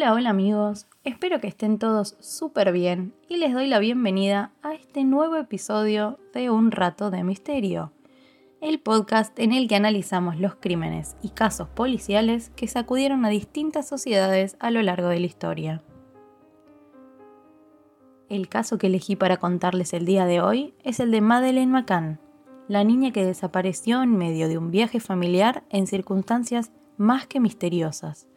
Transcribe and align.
Hola, 0.00 0.14
hola 0.14 0.30
amigos, 0.30 0.86
espero 1.04 1.42
que 1.42 1.48
estén 1.48 1.78
todos 1.78 2.16
súper 2.20 2.72
bien 2.72 3.12
y 3.28 3.36
les 3.36 3.52
doy 3.52 3.66
la 3.66 3.78
bienvenida 3.78 4.50
a 4.62 4.72
este 4.72 5.04
nuevo 5.04 5.36
episodio 5.36 6.18
de 6.32 6.48
Un 6.48 6.70
Rato 6.70 7.10
de 7.10 7.22
Misterio, 7.22 7.92
el 8.62 8.80
podcast 8.80 9.38
en 9.38 9.52
el 9.52 9.68
que 9.68 9.76
analizamos 9.76 10.40
los 10.40 10.54
crímenes 10.54 11.16
y 11.20 11.28
casos 11.28 11.68
policiales 11.68 12.50
que 12.56 12.66
sacudieron 12.66 13.26
a 13.26 13.28
distintas 13.28 13.86
sociedades 13.86 14.56
a 14.58 14.70
lo 14.70 14.80
largo 14.80 15.08
de 15.08 15.20
la 15.20 15.26
historia. 15.26 15.82
El 18.30 18.48
caso 18.48 18.78
que 18.78 18.86
elegí 18.86 19.16
para 19.16 19.36
contarles 19.36 19.92
el 19.92 20.06
día 20.06 20.24
de 20.24 20.40
hoy 20.40 20.72
es 20.82 20.98
el 21.00 21.10
de 21.10 21.20
Madeleine 21.20 21.72
McCann, 21.72 22.18
la 22.68 22.84
niña 22.84 23.12
que 23.12 23.26
desapareció 23.26 24.02
en 24.02 24.16
medio 24.16 24.48
de 24.48 24.56
un 24.56 24.70
viaje 24.70 24.98
familiar 24.98 25.62
en 25.68 25.86
circunstancias 25.86 26.72
más 26.96 27.26
que 27.26 27.38
misteriosas 27.38 28.28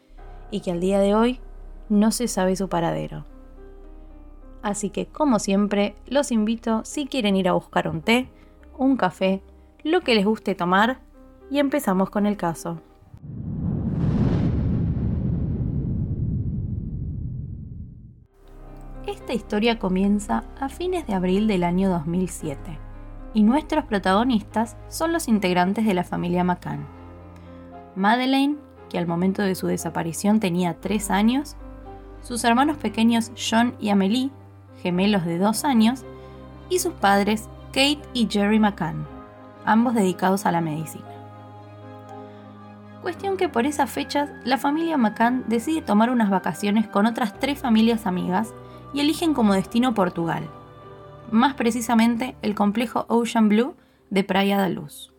y 0.51 0.59
que 0.59 0.69
al 0.69 0.81
día 0.81 0.99
de 0.99 1.15
hoy 1.15 1.39
no 1.93 2.11
se 2.11 2.27
sabe 2.27 2.55
su 2.55 2.67
paradero. 2.67 3.25
Así 4.61 4.89
que, 4.89 5.05
como 5.05 5.39
siempre, 5.39 5.95
los 6.07 6.31
invito 6.31 6.83
si 6.83 7.05
quieren 7.05 7.35
ir 7.35 7.47
a 7.47 7.53
buscar 7.53 7.87
un 7.87 8.01
té, 8.01 8.29
un 8.77 8.97
café, 8.97 9.41
lo 9.83 10.01
que 10.01 10.15
les 10.15 10.25
guste 10.25 10.55
tomar, 10.55 10.99
y 11.51 11.59
empezamos 11.59 12.09
con 12.09 12.25
el 12.25 12.35
caso. 12.35 12.81
Esta 19.05 19.33
historia 19.33 19.77
comienza 19.77 20.45
a 20.59 20.69
fines 20.69 21.05
de 21.05 21.13
abril 21.13 21.47
del 21.47 21.63
año 21.63 21.89
2007 21.89 22.79
y 23.33 23.43
nuestros 23.43 23.85
protagonistas 23.85 24.77
son 24.87 25.13
los 25.13 25.27
integrantes 25.27 25.85
de 25.85 25.93
la 25.93 26.03
familia 26.03 26.43
McCann. 26.43 26.85
Madeleine 27.95 28.57
que 28.93 28.99
al 28.99 29.07
momento 29.07 29.41
de 29.41 29.55
su 29.55 29.65
desaparición 29.65 30.39
tenía 30.39 30.79
3 30.79 31.09
años, 31.09 31.55
sus 32.23 32.43
hermanos 32.43 32.77
pequeños 32.77 33.31
John 33.37 33.75
y 33.79 33.89
Amelie, 33.89 34.31
gemelos 34.81 35.25
de 35.25 35.37
2 35.37 35.63
años, 35.65 36.03
y 36.69 36.79
sus 36.79 36.93
padres 36.93 37.47
Kate 37.67 38.01
y 38.13 38.27
Jerry 38.29 38.59
McCann, 38.59 39.05
ambos 39.65 39.93
dedicados 39.93 40.45
a 40.45 40.51
la 40.51 40.61
medicina. 40.61 41.05
Cuestión 43.01 43.35
que 43.35 43.49
por 43.49 43.65
esas 43.65 43.89
fechas 43.91 44.29
la 44.45 44.57
familia 44.57 44.97
McCann 44.97 45.43
decide 45.47 45.81
tomar 45.81 46.09
unas 46.09 46.29
vacaciones 46.29 46.87
con 46.87 47.05
otras 47.05 47.37
tres 47.39 47.59
familias 47.59 48.05
amigas 48.05 48.53
y 48.93 49.01
eligen 49.01 49.33
como 49.33 49.53
destino 49.53 49.93
Portugal, 49.93 50.49
más 51.29 51.55
precisamente 51.55 52.35
el 52.41 52.55
complejo 52.55 53.05
Ocean 53.09 53.49
Blue 53.49 53.75
de 54.09 54.23
Praia 54.23 54.57
da 54.57 54.69
Luz. 54.69 55.12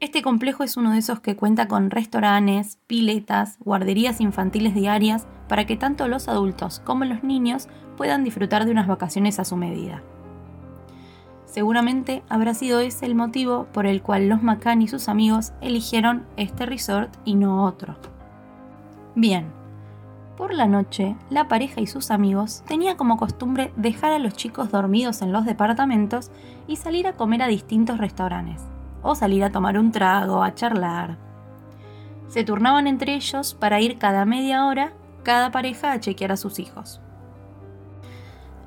Este 0.00 0.22
complejo 0.22 0.62
es 0.62 0.76
uno 0.76 0.92
de 0.92 0.98
esos 0.98 1.18
que 1.18 1.34
cuenta 1.34 1.66
con 1.66 1.90
restaurantes, 1.90 2.78
piletas, 2.86 3.58
guarderías 3.58 4.20
infantiles 4.20 4.72
diarias 4.72 5.26
para 5.48 5.66
que 5.66 5.76
tanto 5.76 6.06
los 6.06 6.28
adultos 6.28 6.80
como 6.84 7.04
los 7.04 7.24
niños 7.24 7.66
puedan 7.96 8.22
disfrutar 8.22 8.64
de 8.64 8.70
unas 8.70 8.86
vacaciones 8.86 9.40
a 9.40 9.44
su 9.44 9.56
medida. 9.56 10.04
Seguramente 11.46 12.22
habrá 12.28 12.54
sido 12.54 12.78
ese 12.78 13.06
el 13.06 13.16
motivo 13.16 13.66
por 13.72 13.86
el 13.86 14.00
cual 14.00 14.28
los 14.28 14.40
McCann 14.40 14.82
y 14.82 14.88
sus 14.88 15.08
amigos 15.08 15.52
eligieron 15.60 16.26
este 16.36 16.64
resort 16.64 17.12
y 17.24 17.34
no 17.34 17.64
otro. 17.64 17.96
Bien, 19.16 19.46
por 20.36 20.54
la 20.54 20.68
noche, 20.68 21.16
la 21.28 21.48
pareja 21.48 21.80
y 21.80 21.88
sus 21.88 22.12
amigos 22.12 22.62
tenían 22.68 22.96
como 22.96 23.16
costumbre 23.16 23.72
dejar 23.74 24.12
a 24.12 24.20
los 24.20 24.34
chicos 24.34 24.70
dormidos 24.70 25.22
en 25.22 25.32
los 25.32 25.44
departamentos 25.44 26.30
y 26.68 26.76
salir 26.76 27.08
a 27.08 27.14
comer 27.14 27.42
a 27.42 27.48
distintos 27.48 27.98
restaurantes 27.98 28.62
o 29.02 29.14
salir 29.14 29.44
a 29.44 29.50
tomar 29.50 29.78
un 29.78 29.92
trago, 29.92 30.42
a 30.42 30.54
charlar. 30.54 31.18
Se 32.28 32.44
turnaban 32.44 32.86
entre 32.86 33.14
ellos 33.14 33.54
para 33.54 33.80
ir 33.80 33.98
cada 33.98 34.24
media 34.24 34.66
hora 34.66 34.92
cada 35.22 35.50
pareja 35.50 35.92
a 35.92 36.00
chequear 36.00 36.32
a 36.32 36.36
sus 36.38 36.58
hijos. 36.58 37.00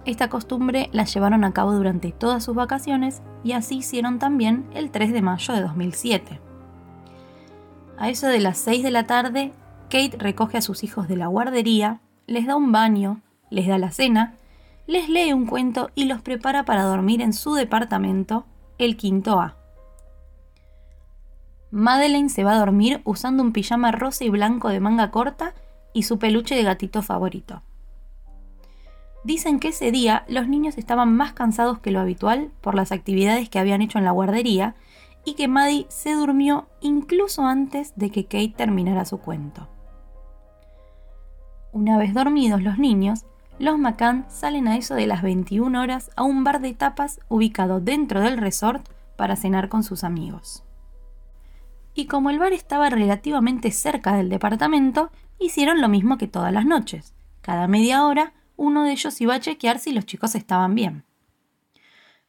Esta 0.06 0.30
costumbre 0.30 0.90
la 0.94 1.06
llevaron 1.06 1.44
a 1.44 1.54
cabo 1.54 1.74
durante 1.74 2.12
todas 2.12 2.44
sus 2.44 2.56
vacaciones 2.56 3.22
y 3.44 3.54
así 3.54 3.78
hicieron 3.78 4.20
también 4.20 4.68
el 4.74 4.92
3 4.92 5.12
de 5.12 5.22
mayo 5.22 5.54
de 5.54 5.62
2007. 5.62 6.40
A 7.98 8.10
eso 8.10 8.28
de 8.28 8.40
las 8.40 8.58
6 8.60 8.84
de 8.84 8.92
la 8.92 9.06
tarde, 9.06 9.54
Kate 9.90 10.18
recoge 10.18 10.58
a 10.58 10.62
sus 10.62 10.84
hijos 10.84 11.08
de 11.08 11.18
la 11.18 11.28
guardería, 11.28 12.00
les 12.26 12.48
da 12.48 12.56
un 12.56 12.72
baño, 12.72 13.22
les 13.50 13.68
da 13.68 13.78
la 13.78 13.92
cena, 13.92 14.36
les 14.88 15.10
lee 15.10 15.34
un 15.34 15.46
cuento 15.46 15.92
y 15.94 16.06
los 16.06 16.22
prepara 16.22 16.64
para 16.64 16.84
dormir 16.84 17.22
en 17.22 17.34
su 17.34 17.54
departamento, 17.54 18.46
el 18.78 18.98
quinto 18.98 19.40
A. 19.40 19.61
Madeleine 21.72 22.28
se 22.28 22.44
va 22.44 22.52
a 22.52 22.60
dormir 22.60 23.02
usando 23.06 23.42
un 23.42 23.54
pijama 23.54 23.94
rosa 23.94 24.26
y 24.26 24.30
blanco 24.30 24.68
de 24.68 24.82
manga 24.82 25.10
corta 25.10 25.54
y 25.94 26.04
su 26.04 26.20
peluche 26.20 26.54
de 26.54 26.64
gatito 26.64 27.02
favorito. 27.02 27.64
Dicen 29.24 29.60
que 29.60 29.70
ese 29.70 29.90
día 29.90 30.26
los 30.28 30.50
niños 30.50 30.78
estaban 30.78 31.16
más 31.16 31.32
cansados 31.32 31.80
que 31.80 31.92
lo 31.92 32.02
habitual 32.02 32.52
por 32.60 32.76
las 32.76 32.92
actividades 32.92 33.50
que 33.50 33.58
habían 33.58 33.82
hecho 33.82 34.00
en 34.00 34.04
la 34.04 34.12
guardería 34.12 34.76
y 35.24 35.36
que 35.36 35.48
Maddie 35.48 35.86
se 35.88 36.14
durmió 36.14 36.68
incluso 36.82 37.46
antes 37.46 37.94
de 37.96 38.10
que 38.10 38.26
Kate 38.26 38.54
terminara 38.58 39.06
su 39.06 39.20
cuento. 39.20 39.70
Una 41.72 41.98
vez 41.98 42.14
dormidos 42.14 42.62
los 42.62 42.80
niños, 42.80 43.24
los 43.60 43.78
McCann 43.78 44.26
salen 44.28 44.68
a 44.68 44.76
eso 44.76 44.96
de 44.96 45.08
las 45.08 45.22
21 45.22 45.80
horas 45.80 46.10
a 46.18 46.24
un 46.24 46.44
bar 46.44 46.60
de 46.60 46.74
tapas 46.74 47.22
ubicado 47.30 47.80
dentro 47.80 48.20
del 48.20 48.38
resort 48.38 48.86
para 49.16 49.38
cenar 49.38 49.70
con 49.70 49.84
sus 49.84 50.04
amigos 50.04 50.66
y 51.94 52.06
como 52.06 52.30
el 52.30 52.40
bar 52.40 52.54
estaba 52.54 52.90
relativamente 52.90 53.72
cerca 53.72 54.16
del 54.16 54.30
departamento, 54.30 55.12
hicieron 55.40 55.82
lo 55.82 55.90
mismo 55.90 56.18
que 56.18 56.28
todas 56.28 56.54
las 56.54 56.66
noches. 56.66 57.14
Cada 57.42 57.68
media 57.68 58.06
hora, 58.06 58.34
uno 58.56 58.84
de 58.84 58.92
ellos 58.92 59.20
iba 59.22 59.36
a 59.36 59.40
chequear 59.40 59.80
si 59.80 59.92
los 59.92 60.06
chicos 60.06 60.36
estaban 60.36 60.76
bien. 60.76 61.04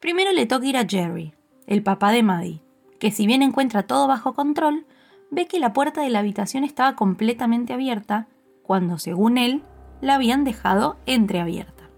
Primero 0.01 0.33
le 0.33 0.47
toca 0.47 0.67
ir 0.67 0.77
a 0.77 0.87
Jerry, 0.89 1.35
el 1.67 1.83
papá 1.83 2.11
de 2.11 2.23
Maddie, 2.23 2.63
que 2.99 3.11
si 3.11 3.27
bien 3.27 3.43
encuentra 3.43 3.85
todo 3.85 4.07
bajo 4.07 4.35
control, 4.35 4.87
ve 5.31 5.47
que 5.47 5.61
la 5.61 5.73
puerta 5.73 6.03
de 6.03 6.11
la 6.11 6.21
habitación 6.21 6.65
estaba 6.65 6.97
completamente 6.97 7.73
abierta, 7.73 8.29
cuando 8.63 8.99
según 8.99 9.39
él, 9.39 9.63
la 10.01 10.15
habían 10.15 10.45
dejado 10.45 10.97
entreabierta. 11.07 11.91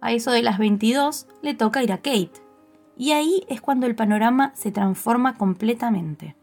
A 0.00 0.12
eso 0.12 0.30
de 0.32 0.42
las 0.42 0.58
22 0.58 1.26
le 1.42 1.54
toca 1.54 1.82
ir 1.82 1.92
a 1.92 1.98
Kate, 1.98 2.41
y 2.96 3.12
ahí 3.12 3.44
es 3.48 3.60
cuando 3.60 3.86
el 3.86 3.94
panorama 3.94 4.52
se 4.54 4.70
transforma 4.70 5.36
completamente. 5.36 6.36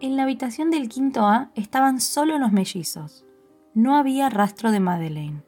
En 0.00 0.16
la 0.16 0.24
habitación 0.24 0.70
del 0.70 0.88
quinto 0.88 1.26
A 1.26 1.50
estaban 1.54 2.00
solo 2.00 2.38
los 2.38 2.52
mellizos. 2.52 3.24
No 3.74 3.96
había 3.96 4.28
rastro 4.28 4.72
de 4.72 4.80
Madeleine. 4.80 5.42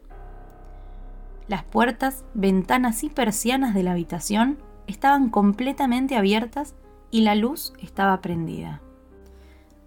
Las 1.49 1.65
puertas, 1.65 2.25
ventanas 2.35 3.05
y 3.05 3.11
persianas 3.11 3.75
de 3.75 3.83
la 3.83 3.93
habitación 3.93 4.59
estaban 4.87 5.29
completamente 5.29 6.17
abiertas 6.17 6.75
y 7.11 7.23
la 7.23 7.35
luz 7.35 7.73
estaba 7.81 8.21
prendida. 8.21 8.81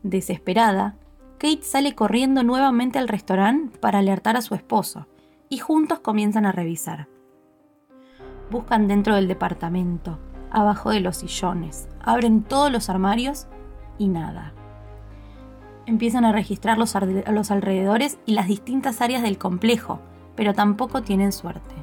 Desesperada, 0.04 0.96
Kate 1.38 1.64
sale 1.64 1.96
corriendo 1.96 2.44
nuevamente 2.44 3.00
al 3.00 3.08
restaurante 3.08 3.78
para 3.80 4.00
alertar 4.00 4.38
a 4.38 4.42
su 4.42 4.56
esposo, 4.56 5.08
y 5.50 5.60
juntos 5.60 6.00
comienzan 6.00 6.46
a 6.46 6.52
revisar. 6.52 7.08
Buscan 8.50 8.88
dentro 8.88 9.16
del 9.16 9.28
departamento, 9.28 10.18
abajo 10.52 10.92
de 10.92 11.02
los 11.02 11.18
sillones, 11.18 11.88
abren 12.02 12.44
todos 12.44 12.72
los 12.72 12.90
armarios 12.90 13.48
y 13.98 14.08
nada. 14.08 14.54
Empiezan 15.86 16.26
a 16.26 16.32
registrar 16.32 16.78
los, 16.78 16.94
los 17.30 17.52
alrededores 17.52 18.18
y 18.26 18.34
las 18.34 18.48
distintas 18.48 19.02
áreas 19.02 19.22
del 19.22 19.38
complejo, 19.38 20.00
pero 20.36 20.54
tampoco 20.54 21.02
tienen 21.02 21.32
suerte. 21.32 21.76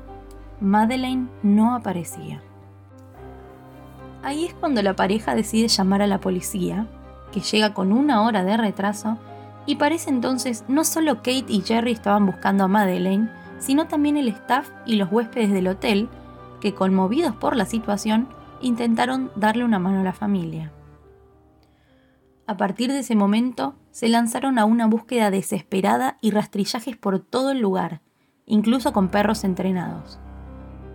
Madeleine 0.61 1.29
no 1.43 1.75
aparecía. 1.75 2.41
Ahí 4.23 4.47
es 4.47 4.55
cuando 4.55 4.81
la 4.83 4.97
pareja 4.97 5.35
decide 5.35 5.69
llamar 5.69 6.01
a 6.01 6.07
la 6.07 6.21
policía, 6.21 6.87
que 7.33 7.41
llega 7.41 7.75
con 7.75 7.93
una 7.93 8.23
hora 8.23 8.45
de 8.45 8.57
retraso, 8.57 9.19
y 9.67 9.77
parece 9.77 10.11
entonces 10.11 10.65
no 10.69 10.85
solo 10.85 11.17
Kate 11.17 11.45
y 11.49 11.63
Jerry 11.63 11.93
estaban 11.93 12.25
buscando 12.25 12.65
a 12.65 12.69
Madeleine, 12.69 13.31
sino 13.59 13.87
también 13.87 14.17
el 14.17 14.29
staff 14.29 14.71
y 14.87 14.97
los 14.97 15.11
huéspedes 15.11 15.51
del 15.51 15.69
hotel 15.69 16.09
que, 16.65 16.73
conmovidos 16.73 17.37
por 17.37 17.57
la 17.57 17.67
situación, 17.67 18.27
intentaron 18.63 19.31
darle 19.37 19.67
una 19.67 19.79
mano 19.79 20.01
a 20.01 20.03
la 20.03 20.15
familia. 20.15 20.73
A 22.47 22.57
partir 22.57 22.91
de 22.91 23.01
ese 23.01 23.15
momento, 23.15 23.75
se 23.91 24.09
lanzaron 24.09 24.59
a 24.59 24.65
una 24.65 24.87
búsqueda 24.87 25.31
desesperada 25.31 26.17
y 26.23 26.31
rastrillajes 26.31 26.97
por 26.97 27.19
todo 27.19 27.51
el 27.51 27.61
lugar, 27.61 28.01
incluso 28.47 28.95
con 28.95 29.09
perros 29.09 29.45
entrenados. 29.45 30.19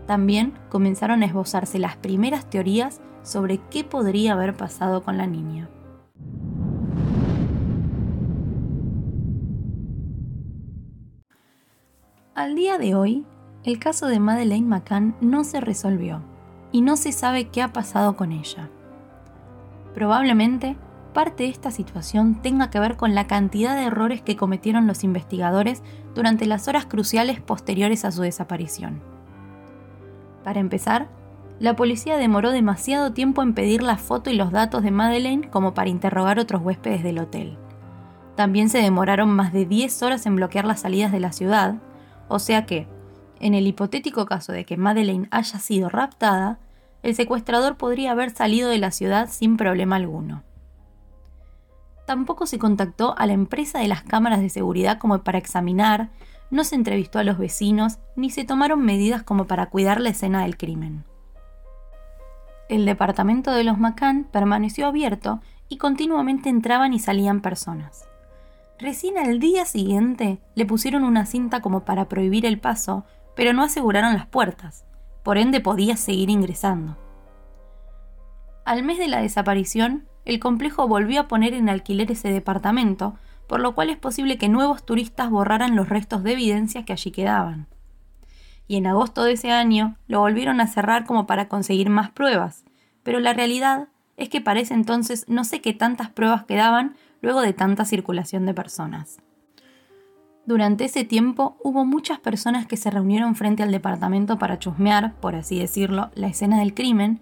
También 0.07 0.54
comenzaron 0.69 1.21
a 1.21 1.27
esbozarse 1.27 1.77
las 1.77 1.98
primeras 1.98 2.50
teorías 2.50 3.00
sobre 3.21 3.60
qué 3.69 3.83
podría 3.83 4.33
haber 4.33 4.56
pasado 4.56 5.04
con 5.04 5.18
la 5.18 5.27
niña. 5.27 5.69
Al 12.33 12.56
día 12.56 12.80
de 12.80 12.95
hoy, 12.95 13.24
el 13.63 13.79
caso 13.79 14.07
de 14.07 14.19
Madeleine 14.19 14.67
McCann 14.67 15.15
no 15.21 15.44
se 15.44 15.59
resolvió 15.59 16.21
y 16.71 16.81
no 16.81 16.95
se 16.95 17.11
sabe 17.11 17.50
qué 17.50 17.61
ha 17.61 17.73
pasado 17.73 18.15
con 18.15 18.31
ella. 18.31 18.69
Probablemente 19.94 20.77
parte 21.13 21.44
de 21.44 21.50
esta 21.50 21.71
situación 21.71 22.35
tenga 22.41 22.69
que 22.69 22.79
ver 22.79 22.95
con 22.95 23.15
la 23.15 23.27
cantidad 23.27 23.75
de 23.75 23.85
errores 23.85 24.21
que 24.21 24.38
cometieron 24.38 24.88
los 24.88 25.03
investigadores 25.03 25.81
durante 26.15 26.45
las 26.45 26.67
horas 26.67 26.85
cruciales 26.85 27.41
posteriores 27.41 28.06
a 28.06 28.11
su 28.11 28.21
desaparición. 28.21 29.01
Para 30.44 30.59
empezar, 30.59 31.09
la 31.59 31.75
policía 31.75 32.17
demoró 32.17 32.51
demasiado 32.51 33.11
tiempo 33.11 33.44
en 33.44 33.53
pedir 33.53 33.83
la 33.83 33.97
foto 33.97 34.29
y 34.29 34.35
los 34.35 34.51
datos 34.51 34.83
de 34.83 34.91
Madeleine 34.91 35.50
como 35.50 35.73
para 35.73 35.89
interrogar 35.89 36.39
otros 36.39 36.61
huéspedes 36.61 37.03
del 37.03 37.19
hotel. 37.19 37.57
También 38.35 38.69
se 38.69 38.77
demoraron 38.77 39.29
más 39.29 39.51
de 39.51 39.65
10 39.65 40.01
horas 40.03 40.25
en 40.25 40.38
bloquear 40.38 40.63
las 40.63 40.79
salidas 40.79 41.11
de 41.11 41.19
la 41.19 41.33
ciudad, 41.33 41.75
o 42.29 42.39
sea 42.39 42.65
que, 42.65 42.88
en 43.39 43.53
el 43.53 43.68
hipotético 43.68 44.25
caso 44.25 44.51
de 44.51 44.65
que 44.65 44.77
Madeleine 44.77 45.27
haya 45.31 45.59
sido 45.59 45.89
raptada, 45.89 46.59
el 47.03 47.15
secuestrador 47.15 47.77
podría 47.77 48.12
haber 48.12 48.31
salido 48.31 48.69
de 48.69 48.77
la 48.77 48.91
ciudad 48.91 49.30
sin 49.30 49.57
problema 49.57 49.95
alguno. 49.95 50.44
Tampoco 52.06 52.45
se 52.45 52.59
contactó 52.59 53.18
a 53.18 53.25
la 53.25 53.33
empresa 53.33 53.80
de 53.80 53.88
las 53.88 54.03
cámaras 54.03 54.41
de 54.41 54.50
seguridad 54.50 54.97
como 54.97 55.24
para 55.24 55.38
examinar, 55.38 56.09
no 56.50 56.63
se 56.63 56.75
entrevistó 56.75 57.19
a 57.19 57.24
los 57.24 57.38
vecinos, 57.38 58.00
ni 58.15 58.31
se 58.31 58.44
tomaron 58.44 58.83
medidas 58.83 59.24
como 59.24 59.45
para 59.45 59.68
cuidar 59.68 60.01
la 60.01 60.09
escena 60.09 60.42
del 60.42 60.57
crimen. 60.57 61.06
El 62.68 62.85
departamento 62.85 63.51
de 63.51 63.63
los 63.63 63.77
McCann 63.77 64.25
permaneció 64.25 64.88
abierto 64.88 65.42
y 65.69 65.77
continuamente 65.77 66.50
entraban 66.50 66.94
y 66.94 67.00
salían 67.00 67.42
personas. 67.42 68.06
Recién 68.80 69.18
al 69.18 69.39
día 69.39 69.65
siguiente 69.65 70.39
le 70.56 70.65
pusieron 70.65 71.03
una 71.03 71.25
cinta 71.25 71.62
como 71.62 71.81
para 71.81 72.07
prohibir 72.07 72.45
el 72.45 72.59
paso, 72.59 73.06
pero 73.39 73.53
no 73.53 73.63
aseguraron 73.63 74.15
las 74.15 74.25
puertas, 74.25 74.83
por 75.24 75.38
ende 75.38 75.62
podía 75.62 75.95
seguir 75.95 76.30
ingresando. 76.30 76.97
Al 78.65 78.83
mes 78.83 78.97
de 78.97 79.07
la 79.07 79.21
desaparición, 79.21 80.09
el 80.25 80.41
complejo 80.41 80.89
volvió 80.89 81.21
a 81.21 81.27
poner 81.30 81.53
en 81.53 81.69
alquiler 81.69 82.12
ese 82.12 82.33
departamento, 82.33 83.15
por 83.47 83.62
lo 83.62 83.75
cual 83.75 83.91
es 83.91 83.97
posible 83.97 84.38
que 84.38 84.50
nuevos 84.50 84.86
turistas 84.86 85.30
borraran 85.30 85.77
los 85.77 85.88
restos 85.88 86.21
de 86.24 86.33
evidencias 86.33 86.83
que 86.83 86.91
allí 86.91 87.12
quedaban. 87.12 87.68
Y 88.68 88.75
en 88.75 88.88
agosto 88.88 89.24
de 89.24 89.31
ese 89.31 89.51
año 89.51 89.95
lo 90.07 90.19
volvieron 90.19 90.59
a 90.59 90.68
cerrar 90.68 91.06
como 91.06 91.25
para 91.25 91.47
conseguir 91.47 91.89
más 91.89 92.12
pruebas, 92.12 92.65
pero 93.03 93.21
la 93.21 93.31
realidad 93.31 93.88
es 94.18 94.27
que 94.27 94.42
para 94.42 94.59
ese 94.59 94.74
entonces 94.74 95.24
no 95.30 95.45
sé 95.45 95.62
qué 95.62 95.71
tantas 95.71 96.09
pruebas 96.09 96.44
quedaban 96.44 96.97
luego 97.21 97.39
de 97.39 97.53
tanta 97.53 97.85
circulación 97.85 98.45
de 98.45 98.53
personas. 98.53 99.21
Durante 100.49 100.85
ese 100.85 101.03
tiempo 101.03 101.57
hubo 101.63 101.85
muchas 101.85 102.17
personas 102.17 102.65
que 102.65 102.75
se 102.75 102.89
reunieron 102.89 103.35
frente 103.35 103.61
al 103.61 103.71
departamento 103.71 104.39
para 104.39 104.57
chusmear, 104.57 105.13
por 105.19 105.35
así 105.35 105.59
decirlo, 105.59 106.09
la 106.15 106.25
escena 106.25 106.57
del 106.57 106.73
crimen, 106.73 107.19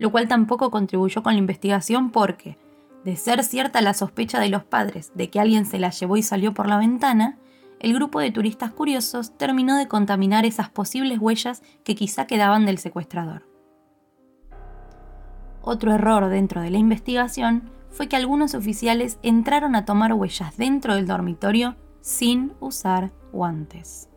lo 0.00 0.10
cual 0.10 0.26
tampoco 0.26 0.72
contribuyó 0.72 1.22
con 1.22 1.34
la 1.34 1.38
investigación 1.38 2.10
porque, 2.10 2.58
de 3.04 3.14
ser 3.14 3.44
cierta 3.44 3.80
la 3.80 3.94
sospecha 3.94 4.40
de 4.40 4.48
los 4.48 4.64
padres 4.64 5.12
de 5.14 5.30
que 5.30 5.38
alguien 5.38 5.66
se 5.66 5.78
la 5.78 5.90
llevó 5.90 6.16
y 6.16 6.24
salió 6.24 6.52
por 6.52 6.68
la 6.68 6.78
ventana, 6.78 7.38
el 7.78 7.94
grupo 7.94 8.18
de 8.18 8.32
turistas 8.32 8.72
curiosos 8.72 9.38
terminó 9.38 9.76
de 9.76 9.86
contaminar 9.86 10.44
esas 10.44 10.68
posibles 10.68 11.20
huellas 11.20 11.62
que 11.84 11.94
quizá 11.94 12.26
quedaban 12.26 12.66
del 12.66 12.78
secuestrador. 12.78 13.48
Otro 15.62 15.92
error 15.92 16.28
dentro 16.28 16.60
de 16.60 16.70
la 16.70 16.78
investigación 16.78 17.70
fue 17.90 18.08
que 18.08 18.16
algunos 18.16 18.56
oficiales 18.56 19.20
entraron 19.22 19.76
a 19.76 19.84
tomar 19.84 20.12
huellas 20.12 20.56
dentro 20.56 20.96
del 20.96 21.06
dormitorio 21.06 21.76
sin 22.04 22.52
usar 22.60 23.12
guantes. 23.32 24.10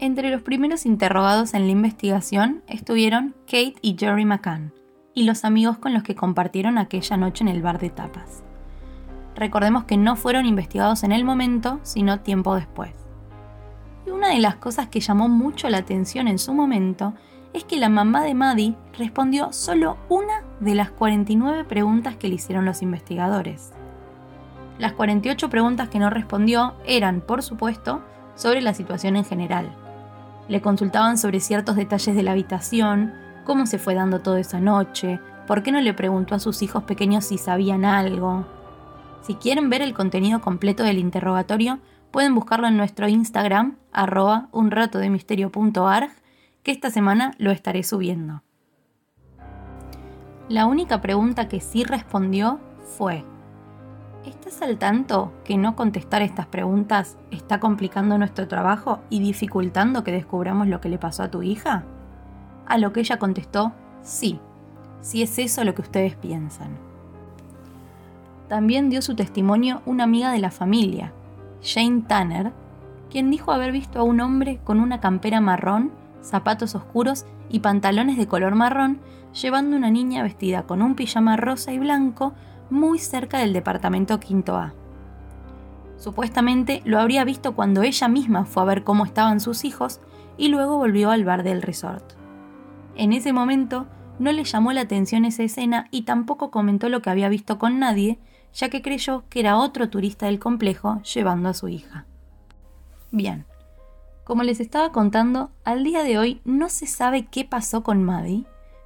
Entre 0.00 0.30
los 0.30 0.42
primeros 0.42 0.84
interrogados 0.84 1.54
en 1.54 1.66
la 1.66 1.70
investigación 1.70 2.64
estuvieron 2.66 3.36
Kate 3.46 3.76
y 3.82 3.96
Jerry 3.96 4.24
McCann, 4.24 4.74
y 5.14 5.22
los 5.22 5.44
amigos 5.44 5.78
con 5.78 5.94
los 5.94 6.02
que 6.02 6.16
compartieron 6.16 6.76
aquella 6.76 7.16
noche 7.16 7.44
en 7.44 7.48
el 7.48 7.62
bar 7.62 7.78
de 7.78 7.90
tapas. 7.90 8.42
Recordemos 9.36 9.84
que 9.84 9.96
no 9.96 10.16
fueron 10.16 10.44
investigados 10.44 11.04
en 11.04 11.12
el 11.12 11.22
momento, 11.22 11.78
sino 11.84 12.18
tiempo 12.18 12.56
después. 12.56 12.94
Y 14.04 14.10
una 14.10 14.30
de 14.30 14.40
las 14.40 14.56
cosas 14.56 14.88
que 14.88 14.98
llamó 14.98 15.28
mucho 15.28 15.68
la 15.70 15.78
atención 15.78 16.26
en 16.26 16.40
su 16.40 16.52
momento 16.52 17.14
es 17.52 17.62
que 17.62 17.76
la 17.76 17.88
mamá 17.88 18.24
de 18.24 18.34
Maddie 18.34 18.74
respondió 18.98 19.52
solo 19.52 19.98
una 20.08 20.42
de 20.58 20.74
las 20.74 20.90
49 20.90 21.62
preguntas 21.62 22.16
que 22.16 22.26
le 22.26 22.34
hicieron 22.34 22.64
los 22.64 22.82
investigadores. 22.82 23.70
Las 24.80 24.94
48 24.94 25.50
preguntas 25.50 25.90
que 25.90 25.98
no 25.98 26.08
respondió 26.08 26.72
eran, 26.86 27.20
por 27.20 27.42
supuesto, 27.42 28.02
sobre 28.34 28.62
la 28.62 28.72
situación 28.72 29.14
en 29.14 29.26
general, 29.26 29.70
le 30.48 30.62
consultaban 30.62 31.18
sobre 31.18 31.38
ciertos 31.38 31.76
detalles 31.76 32.16
de 32.16 32.22
la 32.22 32.32
habitación, 32.32 33.12
cómo 33.44 33.66
se 33.66 33.78
fue 33.78 33.94
dando 33.94 34.20
todo 34.20 34.38
esa 34.38 34.58
noche, 34.58 35.20
por 35.46 35.62
qué 35.62 35.70
no 35.70 35.82
le 35.82 35.92
preguntó 35.92 36.34
a 36.34 36.40
sus 36.40 36.62
hijos 36.62 36.84
pequeños 36.84 37.26
si 37.26 37.36
sabían 37.36 37.84
algo. 37.84 38.46
Si 39.20 39.34
quieren 39.34 39.68
ver 39.68 39.82
el 39.82 39.92
contenido 39.92 40.40
completo 40.40 40.82
del 40.82 40.98
interrogatorio, 40.98 41.78
pueden 42.10 42.34
buscarlo 42.34 42.66
en 42.66 42.78
nuestro 42.78 43.06
Instagram, 43.06 43.76
arroba 43.92 44.48
que 46.62 46.72
esta 46.72 46.90
semana 46.90 47.34
lo 47.36 47.50
estaré 47.50 47.82
subiendo. 47.82 48.42
La 50.48 50.64
única 50.64 51.02
pregunta 51.02 51.48
que 51.48 51.60
sí 51.60 51.84
respondió 51.84 52.58
fue, 52.96 53.26
¿Estás 54.24 54.60
al 54.60 54.76
tanto 54.76 55.32
que 55.44 55.56
no 55.56 55.74
contestar 55.76 56.20
estas 56.20 56.44
preguntas 56.44 57.16
está 57.30 57.58
complicando 57.58 58.18
nuestro 58.18 58.46
trabajo 58.48 59.00
y 59.08 59.20
dificultando 59.20 60.04
que 60.04 60.12
descubramos 60.12 60.68
lo 60.68 60.80
que 60.82 60.90
le 60.90 60.98
pasó 60.98 61.22
a 61.22 61.30
tu 61.30 61.42
hija? 61.42 61.84
A 62.66 62.76
lo 62.76 62.92
que 62.92 63.00
ella 63.00 63.18
contestó, 63.18 63.72
sí, 64.02 64.38
si 65.00 65.22
es 65.22 65.38
eso 65.38 65.64
lo 65.64 65.74
que 65.74 65.80
ustedes 65.80 66.16
piensan. 66.16 66.76
También 68.46 68.90
dio 68.90 69.00
su 69.00 69.16
testimonio 69.16 69.80
una 69.86 70.04
amiga 70.04 70.32
de 70.32 70.40
la 70.40 70.50
familia, 70.50 71.12
Jane 71.62 72.02
Tanner, 72.06 72.52
quien 73.10 73.30
dijo 73.30 73.52
haber 73.52 73.72
visto 73.72 74.00
a 74.00 74.02
un 74.02 74.20
hombre 74.20 74.60
con 74.64 74.80
una 74.80 75.00
campera 75.00 75.40
marrón, 75.40 75.92
zapatos 76.20 76.74
oscuros 76.74 77.24
y 77.48 77.60
pantalones 77.60 78.18
de 78.18 78.26
color 78.26 78.54
marrón, 78.54 79.00
llevando 79.40 79.78
una 79.78 79.90
niña 79.90 80.22
vestida 80.22 80.64
con 80.64 80.82
un 80.82 80.94
pijama 80.94 81.38
rosa 81.38 81.72
y 81.72 81.78
blanco 81.78 82.34
muy 82.70 82.98
cerca 82.98 83.38
del 83.38 83.52
departamento 83.52 84.20
Quinto 84.20 84.56
A. 84.56 84.74
Supuestamente 85.96 86.80
lo 86.84 86.98
habría 86.98 87.24
visto 87.24 87.54
cuando 87.54 87.82
ella 87.82 88.08
misma 88.08 88.44
fue 88.46 88.62
a 88.62 88.66
ver 88.66 88.84
cómo 88.84 89.04
estaban 89.04 89.40
sus 89.40 89.64
hijos 89.64 90.00
y 90.38 90.48
luego 90.48 90.78
volvió 90.78 91.10
al 91.10 91.24
bar 91.24 91.42
del 91.42 91.60
resort. 91.60 92.14
En 92.96 93.12
ese 93.12 93.32
momento 93.32 93.86
no 94.18 94.32
le 94.32 94.44
llamó 94.44 94.72
la 94.72 94.82
atención 94.82 95.24
esa 95.24 95.42
escena 95.42 95.88
y 95.90 96.02
tampoco 96.02 96.50
comentó 96.50 96.88
lo 96.88 97.02
que 97.02 97.10
había 97.10 97.28
visto 97.28 97.58
con 97.58 97.78
nadie, 97.78 98.18
ya 98.54 98.68
que 98.68 98.82
creyó 98.82 99.24
que 99.28 99.40
era 99.40 99.58
otro 99.58 99.90
turista 99.90 100.26
del 100.26 100.38
complejo 100.38 101.02
llevando 101.02 101.48
a 101.48 101.54
su 101.54 101.68
hija. 101.68 102.06
Bien, 103.10 103.46
como 104.24 104.42
les 104.42 104.60
estaba 104.60 104.92
contando, 104.92 105.50
al 105.64 105.82
día 105.82 106.02
de 106.02 106.18
hoy 106.18 106.40
no 106.44 106.68
se 106.68 106.86
sabe 106.86 107.26
qué 107.26 107.44
pasó 107.44 107.82
con 107.82 108.04
Maddie, 108.04 108.44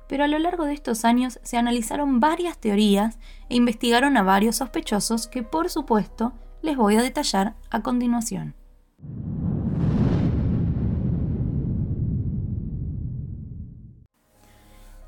pero 0.09 0.25
a 0.25 0.29
lo 0.29 0.39
largo 0.39 0.65
de 0.65 0.75
estos 0.75 1.05
años 1.05 1.41
se 1.43 1.57
analizaron 1.57 2.21
varias 2.21 2.59
teorías 2.59 3.19
e 3.49 3.57
investigaron 3.57 4.17
a 4.17 4.23
varios 4.23 4.57
sospechosos 4.57 5.27
que 5.27 5.43
por 5.43 5.71
supuesto 5.71 6.33
les 6.63 6.77
voy 6.77 6.97
a 6.97 7.03
detallar 7.03 7.57
a 7.71 7.83
continuación. 7.83 8.55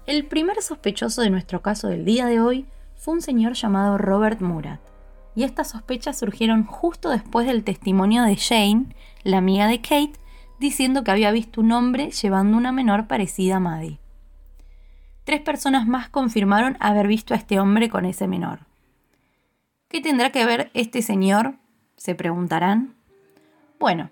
El 0.06 0.24
primer 0.26 0.62
sospechoso 0.62 1.22
de 1.22 1.30
nuestro 1.30 1.62
caso 1.62 1.88
del 1.88 2.04
día 2.04 2.26
de 2.26 2.40
hoy 2.40 2.66
fue 2.94 3.14
un 3.14 3.22
señor 3.22 3.54
llamado 3.54 3.98
Robert 3.98 4.40
Murat, 4.40 4.80
y 5.34 5.42
estas 5.42 5.70
sospechas 5.70 6.18
surgieron 6.18 6.64
justo 6.64 7.10
después 7.10 7.46
del 7.46 7.64
testimonio 7.64 8.22
de 8.22 8.36
Jane, 8.36 8.94
la 9.24 9.38
amiga 9.38 9.66
de 9.66 9.80
Kate, 9.80 10.12
diciendo 10.60 11.02
que 11.04 11.10
había 11.10 11.32
visto 11.32 11.60
un 11.60 11.72
hombre 11.72 12.10
llevando 12.12 12.56
una 12.56 12.72
menor 12.72 13.08
parecida 13.08 13.56
a 13.56 13.60
Maddie 13.60 13.98
tres 15.26 15.40
personas 15.40 15.88
más 15.88 16.08
confirmaron 16.08 16.76
haber 16.78 17.08
visto 17.08 17.34
a 17.34 17.36
este 17.36 17.58
hombre 17.58 17.90
con 17.90 18.06
ese 18.06 18.28
menor. 18.28 18.60
¿Qué 19.88 20.00
tendrá 20.00 20.30
que 20.30 20.46
ver 20.46 20.70
este 20.72 21.02
señor? 21.02 21.56
se 21.96 22.14
preguntarán. 22.14 22.94
Bueno, 23.80 24.10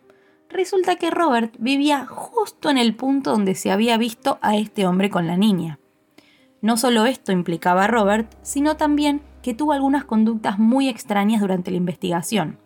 resulta 0.49 0.97
que 0.97 1.11
Robert 1.11 1.54
vivía 1.59 2.06
justo 2.06 2.68
en 2.68 2.78
el 2.78 2.97
punto 2.97 3.30
donde 3.30 3.54
se 3.54 3.71
había 3.71 3.97
visto 3.97 4.38
a 4.42 4.56
este 4.56 4.87
hombre 4.87 5.09
con 5.09 5.26
la 5.26 5.37
niña. 5.37 5.78
No 6.62 6.76
solo 6.76 7.06
esto 7.06 7.30
implicaba 7.30 7.85
a 7.85 7.88
Robert, 7.88 8.35
sino 8.42 8.76
también 8.76 9.21
que 9.42 9.54
tuvo 9.54 9.73
algunas 9.73 10.04
conductas 10.04 10.59
muy 10.59 10.88
extrañas 10.88 11.42
durante 11.42 11.71
la 11.71 11.76
investigación. 11.76 12.59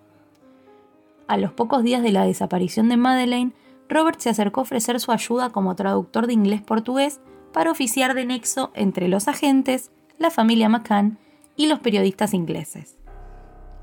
A 1.26 1.36
los 1.36 1.52
pocos 1.52 1.82
días 1.82 2.02
de 2.02 2.12
la 2.12 2.24
desaparición 2.24 2.88
de 2.88 2.96
Madeleine, 2.96 3.52
Robert 3.90 4.20
se 4.20 4.30
acercó 4.30 4.60
a 4.60 4.62
ofrecer 4.62 5.00
su 5.00 5.12
ayuda 5.12 5.50
como 5.50 5.74
traductor 5.74 6.26
de 6.26 6.32
inglés-portugués 6.32 7.20
para 7.52 7.70
oficiar 7.70 8.14
de 8.14 8.24
nexo 8.24 8.70
entre 8.74 9.08
los 9.08 9.28
agentes, 9.28 9.90
la 10.18 10.30
familia 10.30 10.68
McCann 10.68 11.18
y 11.56 11.66
los 11.66 11.80
periodistas 11.80 12.34
ingleses. 12.34 12.98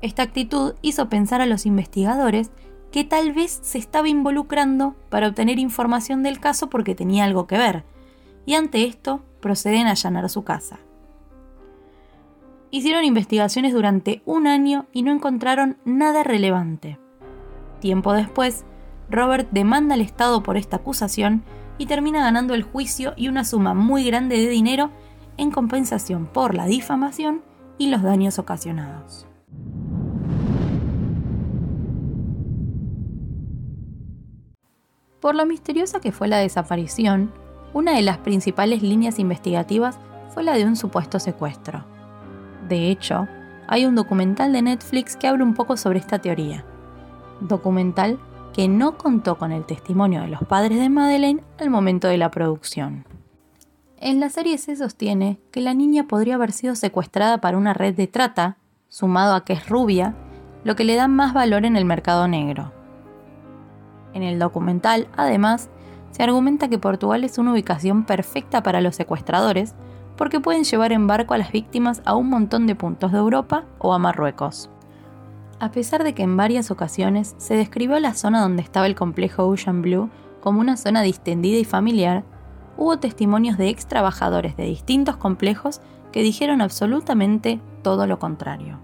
Esta 0.02 0.22
actitud 0.22 0.74
hizo 0.82 1.08
pensar 1.08 1.40
a 1.40 1.46
los 1.46 1.66
investigadores 1.66 2.50
que 2.92 3.04
tal 3.04 3.32
vez 3.32 3.58
se 3.62 3.78
estaba 3.78 4.08
involucrando 4.08 4.94
para 5.10 5.28
obtener 5.28 5.58
información 5.58 6.22
del 6.22 6.40
caso 6.40 6.70
porque 6.70 6.94
tenía 6.94 7.24
algo 7.24 7.46
que 7.46 7.58
ver, 7.58 7.84
y 8.44 8.54
ante 8.54 8.84
esto 8.84 9.22
proceden 9.40 9.86
a 9.86 9.90
allanar 9.90 10.28
su 10.30 10.44
casa. 10.44 10.78
Hicieron 12.70 13.04
investigaciones 13.04 13.72
durante 13.72 14.22
un 14.24 14.46
año 14.46 14.86
y 14.92 15.02
no 15.02 15.12
encontraron 15.12 15.78
nada 15.84 16.22
relevante. 16.22 16.98
Tiempo 17.80 18.12
después, 18.12 18.64
Robert 19.10 19.48
demanda 19.50 19.94
al 19.94 20.00
Estado 20.00 20.42
por 20.42 20.56
esta 20.56 20.76
acusación 20.76 21.42
y 21.78 21.86
termina 21.86 22.20
ganando 22.20 22.54
el 22.54 22.62
juicio 22.62 23.14
y 23.16 23.28
una 23.28 23.44
suma 23.44 23.74
muy 23.74 24.04
grande 24.04 24.36
de 24.36 24.48
dinero 24.48 24.90
en 25.36 25.50
compensación 25.50 26.26
por 26.26 26.54
la 26.54 26.66
difamación 26.66 27.42
y 27.78 27.88
los 27.88 28.02
daños 28.02 28.38
ocasionados. 28.38 29.26
Por 35.20 35.34
lo 35.34 35.44
misteriosa 35.44 36.00
que 36.00 36.12
fue 36.12 36.28
la 36.28 36.38
desaparición, 36.38 37.32
una 37.72 37.92
de 37.94 38.02
las 38.02 38.18
principales 38.18 38.82
líneas 38.82 39.18
investigativas 39.18 39.98
fue 40.32 40.44
la 40.44 40.54
de 40.54 40.64
un 40.64 40.76
supuesto 40.76 41.18
secuestro. 41.18 41.84
De 42.68 42.90
hecho, 42.90 43.26
hay 43.68 43.86
un 43.86 43.94
documental 43.94 44.52
de 44.52 44.62
Netflix 44.62 45.16
que 45.16 45.26
habla 45.26 45.44
un 45.44 45.54
poco 45.54 45.76
sobre 45.76 45.98
esta 45.98 46.20
teoría. 46.20 46.64
Documental 47.40 48.18
que 48.56 48.68
no 48.68 48.96
contó 48.96 49.36
con 49.36 49.52
el 49.52 49.66
testimonio 49.66 50.22
de 50.22 50.28
los 50.28 50.40
padres 50.44 50.80
de 50.80 50.88
Madeleine 50.88 51.42
al 51.60 51.68
momento 51.68 52.08
de 52.08 52.16
la 52.16 52.30
producción. 52.30 53.04
En 53.98 54.18
la 54.18 54.30
serie 54.30 54.56
se 54.56 54.76
sostiene 54.76 55.38
que 55.50 55.60
la 55.60 55.74
niña 55.74 56.08
podría 56.08 56.36
haber 56.36 56.52
sido 56.52 56.74
secuestrada 56.74 57.38
para 57.42 57.58
una 57.58 57.74
red 57.74 57.94
de 57.94 58.06
trata, 58.06 58.56
sumado 58.88 59.34
a 59.34 59.44
que 59.44 59.52
es 59.52 59.68
rubia, 59.68 60.14
lo 60.64 60.74
que 60.74 60.84
le 60.84 60.96
da 60.96 61.06
más 61.06 61.34
valor 61.34 61.66
en 61.66 61.76
el 61.76 61.84
mercado 61.84 62.28
negro. 62.28 62.72
En 64.14 64.22
el 64.22 64.38
documental, 64.38 65.06
además, 65.18 65.68
se 66.10 66.22
argumenta 66.22 66.68
que 66.68 66.78
Portugal 66.78 67.24
es 67.24 67.36
una 67.36 67.52
ubicación 67.52 68.04
perfecta 68.04 68.62
para 68.62 68.80
los 68.80 68.96
secuestradores 68.96 69.74
porque 70.16 70.40
pueden 70.40 70.64
llevar 70.64 70.92
en 70.92 71.06
barco 71.06 71.34
a 71.34 71.38
las 71.38 71.52
víctimas 71.52 72.00
a 72.06 72.14
un 72.14 72.30
montón 72.30 72.66
de 72.66 72.74
puntos 72.74 73.12
de 73.12 73.18
Europa 73.18 73.66
o 73.80 73.92
a 73.92 73.98
Marruecos. 73.98 74.70
A 75.58 75.70
pesar 75.70 76.04
de 76.04 76.14
que 76.14 76.22
en 76.22 76.36
varias 76.36 76.70
ocasiones 76.70 77.34
se 77.38 77.56
describió 77.56 77.98
la 77.98 78.12
zona 78.12 78.42
donde 78.42 78.62
estaba 78.62 78.86
el 78.86 78.94
complejo 78.94 79.46
Ocean 79.46 79.80
Blue 79.80 80.10
como 80.40 80.60
una 80.60 80.76
zona 80.76 81.00
distendida 81.00 81.56
y 81.56 81.64
familiar, 81.64 82.24
hubo 82.76 82.98
testimonios 82.98 83.56
de 83.56 83.70
ex 83.70 83.86
trabajadores 83.86 84.56
de 84.56 84.64
distintos 84.64 85.16
complejos 85.16 85.80
que 86.12 86.22
dijeron 86.22 86.60
absolutamente 86.60 87.58
todo 87.82 88.06
lo 88.06 88.18
contrario. 88.18 88.78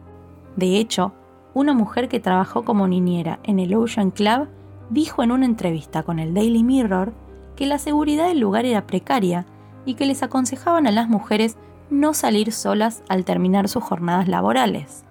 De 0.56 0.78
hecho, 0.78 1.12
una 1.52 1.74
mujer 1.74 2.08
que 2.08 2.20
trabajó 2.20 2.64
como 2.64 2.88
niñera 2.88 3.38
en 3.42 3.58
el 3.58 3.74
Ocean 3.74 4.10
Club 4.10 4.48
dijo 4.88 5.22
en 5.22 5.30
una 5.30 5.44
entrevista 5.44 6.02
con 6.02 6.18
el 6.18 6.32
Daily 6.32 6.62
Mirror 6.62 7.12
que 7.54 7.66
la 7.66 7.78
seguridad 7.78 8.28
del 8.28 8.40
lugar 8.40 8.64
era 8.64 8.86
precaria 8.86 9.44
y 9.84 9.94
que 9.94 10.06
les 10.06 10.22
aconsejaban 10.22 10.86
a 10.86 10.90
las 10.90 11.08
mujeres 11.08 11.58
no 11.90 12.14
salir 12.14 12.50
solas 12.50 13.02
al 13.10 13.26
terminar 13.26 13.68
sus 13.68 13.84
jornadas 13.84 14.26
laborales. 14.26 15.04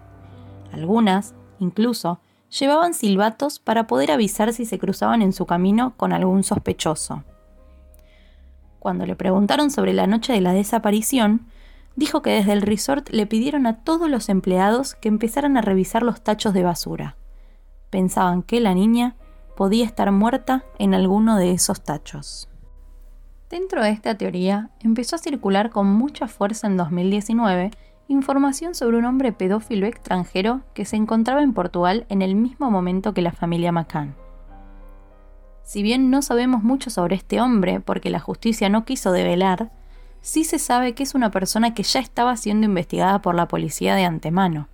Algunas 0.74 1.36
incluso, 1.62 2.20
llevaban 2.60 2.94
silbatos 2.94 3.60
para 3.60 3.88
poder 3.88 4.12
avisar 4.12 4.52
si 4.52 4.66
se 4.66 4.78
cruzaban 4.78 5.22
en 5.22 5.32
su 5.32 5.46
camino 5.46 5.94
con 5.96 6.12
algún 6.12 6.44
sospechoso. 6.44 7.24
Cuando 8.80 9.06
le 9.06 9.16
preguntaron 9.16 9.72
sobre 9.72 9.94
la 9.94 10.08
noche 10.08 10.34
de 10.34 10.42
la 10.42 10.54
desaparición, 10.54 11.48
dijo 11.96 12.22
que 12.22 12.32
desde 12.32 12.54
el 12.54 12.62
resort 12.62 13.10
le 13.10 13.26
pidieron 13.28 13.68
a 13.68 13.84
todos 13.84 14.10
los 14.10 14.28
empleados 14.28 14.96
que 14.96 15.08
empezaran 15.08 15.56
a 15.56 15.62
revisar 15.62 16.04
los 16.04 16.22
tachos 16.22 16.54
de 16.54 16.64
basura. 16.64 17.16
Pensaban 17.90 18.42
que 18.44 18.60
la 18.60 18.74
niña 18.74 19.16
podía 19.56 19.86
estar 19.86 20.12
muerta 20.12 20.64
en 20.80 20.94
alguno 20.94 21.38
de 21.38 21.52
esos 21.52 21.84
tachos. 21.84 22.50
Dentro 23.50 23.84
de 23.84 23.92
esta 23.92 24.18
teoría 24.18 24.70
empezó 24.80 25.18
a 25.18 25.20
circular 25.20 25.70
con 25.70 25.88
mucha 25.88 26.28
fuerza 26.28 26.68
en 26.68 26.78
2019 26.78 27.72
información 28.12 28.76
sobre 28.76 28.98
un 28.98 29.06
hombre 29.06 29.32
pedófilo 29.32 29.86
extranjero 29.86 30.62
que 30.74 30.86
se 30.86 30.96
encontraba 30.96 31.42
en 31.42 31.54
Portugal 31.54 32.06
en 32.10 32.22
el 32.22 32.36
mismo 32.36 32.70
momento 32.70 33.14
que 33.14 33.22
la 33.22 33.32
familia 33.32 33.72
McCann. 33.72 34.16
Si 35.64 35.84
bien 35.84 36.10
no 36.10 36.22
sabemos 36.22 36.64
mucho 36.64 36.90
sobre 36.90 37.16
este 37.16 37.40
hombre 37.40 37.80
porque 37.80 38.10
la 38.10 38.20
justicia 38.20 38.70
no 38.70 38.86
quiso 38.86 39.12
develar, 39.12 39.72
sí 40.22 40.44
se 40.44 40.60
sabe 40.60 40.94
que 40.94 41.04
es 41.04 41.16
una 41.16 41.32
persona 41.32 41.74
que 41.74 41.84
ya 41.84 42.00
estaba 42.00 42.36
siendo 42.38 42.66
investigada 42.66 43.22
por 43.22 43.36
la 43.36 43.48
policía 43.48 43.96
de 43.96 44.06
antemano. 44.06 44.68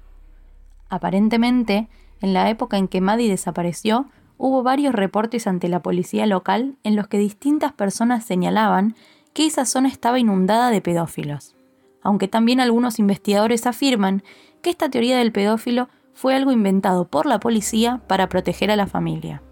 Aparentemente, 0.89 1.89
en 2.21 2.33
la 2.33 2.49
época 2.49 2.77
en 2.77 2.87
que 2.87 3.01
Maddie 3.01 3.29
desapareció, 3.29 4.07
hubo 4.37 4.63
varios 4.63 4.95
reportes 4.95 5.47
ante 5.47 5.67
la 5.67 5.81
policía 5.81 6.25
local 6.25 6.77
en 6.83 6.95
los 6.95 7.07
que 7.07 7.17
distintas 7.17 7.73
personas 7.73 8.25
señalaban 8.25 8.95
que 9.33 9.45
esa 9.45 9.65
zona 9.65 9.89
estaba 9.89 10.19
inundada 10.19 10.71
de 10.71 10.81
pedófilos 10.81 11.56
aunque 12.07 12.29
también 12.29 12.61
algunos 12.61 12.99
investigadores 12.99 13.67
afirman 13.67 14.23
que 14.61 14.69
esta 14.69 14.89
teoría 14.89 15.17
del 15.17 15.33
pedófilo 15.33 15.89
fue 16.13 16.35
algo 16.35 16.53
inventado 16.53 17.05
por 17.09 17.25
la 17.25 17.37
policía 17.37 18.01
para 18.07 18.29
proteger 18.29 18.71
a 18.71 18.77
la 18.77 18.87
familia. 18.87 19.43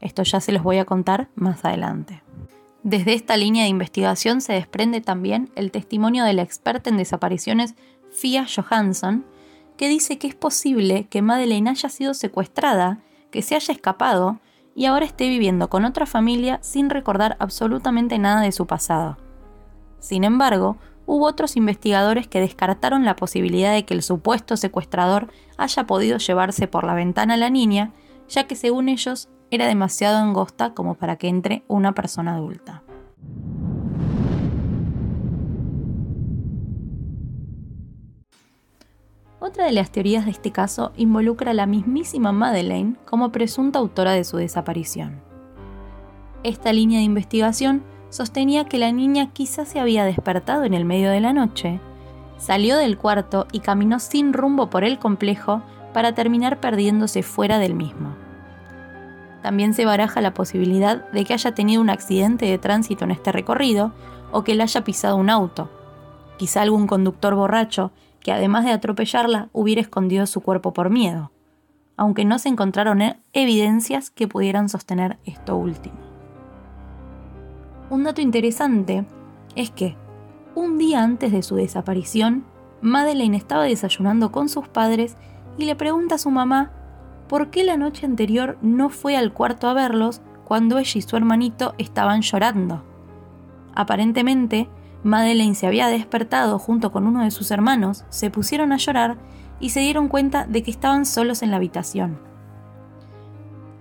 Esto 0.00 0.24
ya 0.24 0.40
se 0.40 0.50
los 0.50 0.64
voy 0.64 0.78
a 0.78 0.84
contar 0.84 1.28
más 1.36 1.64
adelante. 1.64 2.24
Desde 2.82 3.14
esta 3.14 3.36
línea 3.36 3.62
de 3.62 3.68
investigación 3.68 4.40
se 4.40 4.54
desprende 4.54 5.00
también 5.00 5.50
el 5.54 5.70
testimonio 5.70 6.24
de 6.24 6.32
la 6.32 6.42
experta 6.42 6.90
en 6.90 6.96
desapariciones 6.96 7.76
Fia 8.10 8.44
Johansson, 8.44 9.24
que 9.76 9.88
dice 9.88 10.18
que 10.18 10.26
es 10.26 10.34
posible 10.34 11.06
que 11.08 11.22
Madeleine 11.22 11.70
haya 11.70 11.88
sido 11.90 12.12
secuestrada, 12.12 12.98
que 13.30 13.40
se 13.40 13.54
haya 13.54 13.72
escapado 13.72 14.40
y 14.74 14.86
ahora 14.86 15.06
esté 15.06 15.28
viviendo 15.28 15.70
con 15.70 15.84
otra 15.84 16.06
familia 16.06 16.58
sin 16.60 16.90
recordar 16.90 17.36
absolutamente 17.38 18.18
nada 18.18 18.40
de 18.40 18.50
su 18.50 18.66
pasado. 18.66 19.16
Sin 20.00 20.24
embargo, 20.24 20.78
hubo 21.06 21.26
otros 21.26 21.56
investigadores 21.56 22.28
que 22.28 22.40
descartaron 22.40 23.04
la 23.04 23.16
posibilidad 23.16 23.72
de 23.72 23.84
que 23.84 23.94
el 23.94 24.02
supuesto 24.02 24.56
secuestrador 24.56 25.28
haya 25.56 25.86
podido 25.86 26.18
llevarse 26.18 26.66
por 26.68 26.84
la 26.84 26.94
ventana 26.94 27.34
a 27.34 27.38
la 27.38 27.50
niña, 27.50 27.92
ya 28.28 28.46
que 28.46 28.56
según 28.56 28.88
ellos 28.88 29.28
era 29.50 29.66
demasiado 29.66 30.18
angosta 30.18 30.74
como 30.74 30.94
para 30.94 31.16
que 31.16 31.28
entre 31.28 31.64
una 31.68 31.92
persona 31.92 32.34
adulta. 32.36 32.82
Otra 39.44 39.66
de 39.66 39.72
las 39.72 39.90
teorías 39.90 40.24
de 40.24 40.30
este 40.30 40.52
caso 40.52 40.92
involucra 40.96 41.50
a 41.50 41.54
la 41.54 41.66
mismísima 41.66 42.30
Madeleine 42.30 42.94
como 43.04 43.32
presunta 43.32 43.80
autora 43.80 44.12
de 44.12 44.22
su 44.22 44.36
desaparición. 44.36 45.20
Esta 46.44 46.72
línea 46.72 46.98
de 47.00 47.04
investigación 47.04 47.82
sostenía 48.12 48.66
que 48.66 48.78
la 48.78 48.92
niña 48.92 49.30
quizás 49.32 49.68
se 49.68 49.80
había 49.80 50.04
despertado 50.04 50.64
en 50.64 50.74
el 50.74 50.84
medio 50.84 51.10
de 51.10 51.20
la 51.20 51.32
noche, 51.32 51.80
salió 52.36 52.76
del 52.76 52.98
cuarto 52.98 53.46
y 53.52 53.60
caminó 53.60 53.98
sin 54.00 54.34
rumbo 54.34 54.68
por 54.68 54.84
el 54.84 54.98
complejo 54.98 55.62
para 55.94 56.14
terminar 56.14 56.60
perdiéndose 56.60 57.22
fuera 57.22 57.58
del 57.58 57.74
mismo. 57.74 58.14
También 59.42 59.72
se 59.72 59.86
baraja 59.86 60.20
la 60.20 60.34
posibilidad 60.34 61.10
de 61.10 61.24
que 61.24 61.32
haya 61.32 61.54
tenido 61.54 61.80
un 61.80 61.88
accidente 61.88 62.44
de 62.44 62.58
tránsito 62.58 63.04
en 63.04 63.12
este 63.12 63.32
recorrido 63.32 63.92
o 64.30 64.44
que 64.44 64.54
le 64.54 64.62
haya 64.62 64.84
pisado 64.84 65.16
un 65.16 65.30
auto, 65.30 65.70
quizá 66.36 66.62
algún 66.62 66.86
conductor 66.86 67.34
borracho 67.34 67.92
que 68.20 68.30
además 68.30 68.66
de 68.66 68.72
atropellarla 68.72 69.48
hubiera 69.52 69.80
escondido 69.80 70.26
su 70.26 70.42
cuerpo 70.42 70.74
por 70.74 70.90
miedo, 70.90 71.32
aunque 71.96 72.26
no 72.26 72.38
se 72.38 72.50
encontraron 72.50 73.02
evidencias 73.32 74.10
que 74.10 74.28
pudieran 74.28 74.68
sostener 74.68 75.18
esto 75.24 75.56
último. 75.56 76.11
Un 77.92 78.04
dato 78.04 78.22
interesante 78.22 79.04
es 79.54 79.70
que, 79.70 79.98
un 80.54 80.78
día 80.78 81.02
antes 81.02 81.30
de 81.30 81.42
su 81.42 81.56
desaparición, 81.56 82.42
Madeleine 82.80 83.36
estaba 83.36 83.64
desayunando 83.64 84.32
con 84.32 84.48
sus 84.48 84.66
padres 84.66 85.18
y 85.58 85.66
le 85.66 85.76
pregunta 85.76 86.14
a 86.14 86.18
su 86.18 86.30
mamá 86.30 86.70
por 87.28 87.50
qué 87.50 87.64
la 87.64 87.76
noche 87.76 88.06
anterior 88.06 88.56
no 88.62 88.88
fue 88.88 89.14
al 89.14 89.34
cuarto 89.34 89.68
a 89.68 89.74
verlos 89.74 90.22
cuando 90.46 90.78
ella 90.78 90.90
y 90.94 91.02
su 91.02 91.18
hermanito 91.18 91.74
estaban 91.76 92.22
llorando. 92.22 92.82
Aparentemente, 93.74 94.70
Madeleine 95.02 95.54
se 95.54 95.66
había 95.66 95.88
despertado 95.88 96.58
junto 96.58 96.92
con 96.92 97.06
uno 97.06 97.22
de 97.22 97.30
sus 97.30 97.50
hermanos, 97.50 98.06
se 98.08 98.30
pusieron 98.30 98.72
a 98.72 98.78
llorar 98.78 99.18
y 99.60 99.68
se 99.68 99.80
dieron 99.80 100.08
cuenta 100.08 100.46
de 100.46 100.62
que 100.62 100.70
estaban 100.70 101.04
solos 101.04 101.42
en 101.42 101.50
la 101.50 101.58
habitación. 101.58 102.18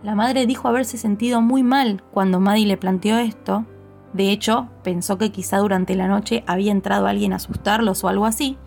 La 0.03 0.15
madre 0.15 0.45
dijo 0.47 0.67
haberse 0.67 0.97
sentido 0.97 1.39
muy 1.41 1.63
mal 1.63 2.03
cuando 2.11 2.41
Maddie 2.41 2.65
le 2.65 2.75
planteó 2.75 3.17
esto, 3.17 3.65
de 4.13 4.31
hecho, 4.31 4.67
pensó 4.83 5.17
que 5.17 5.31
quizá 5.31 5.57
durante 5.57 5.95
la 5.95 6.07
noche 6.07 6.43
había 6.45 6.71
entrado 6.71 7.07
alguien 7.07 7.33
a 7.33 7.37
asustarlos 7.37 8.03
o 8.03 8.09
algo 8.09 8.25
así. 8.25 8.57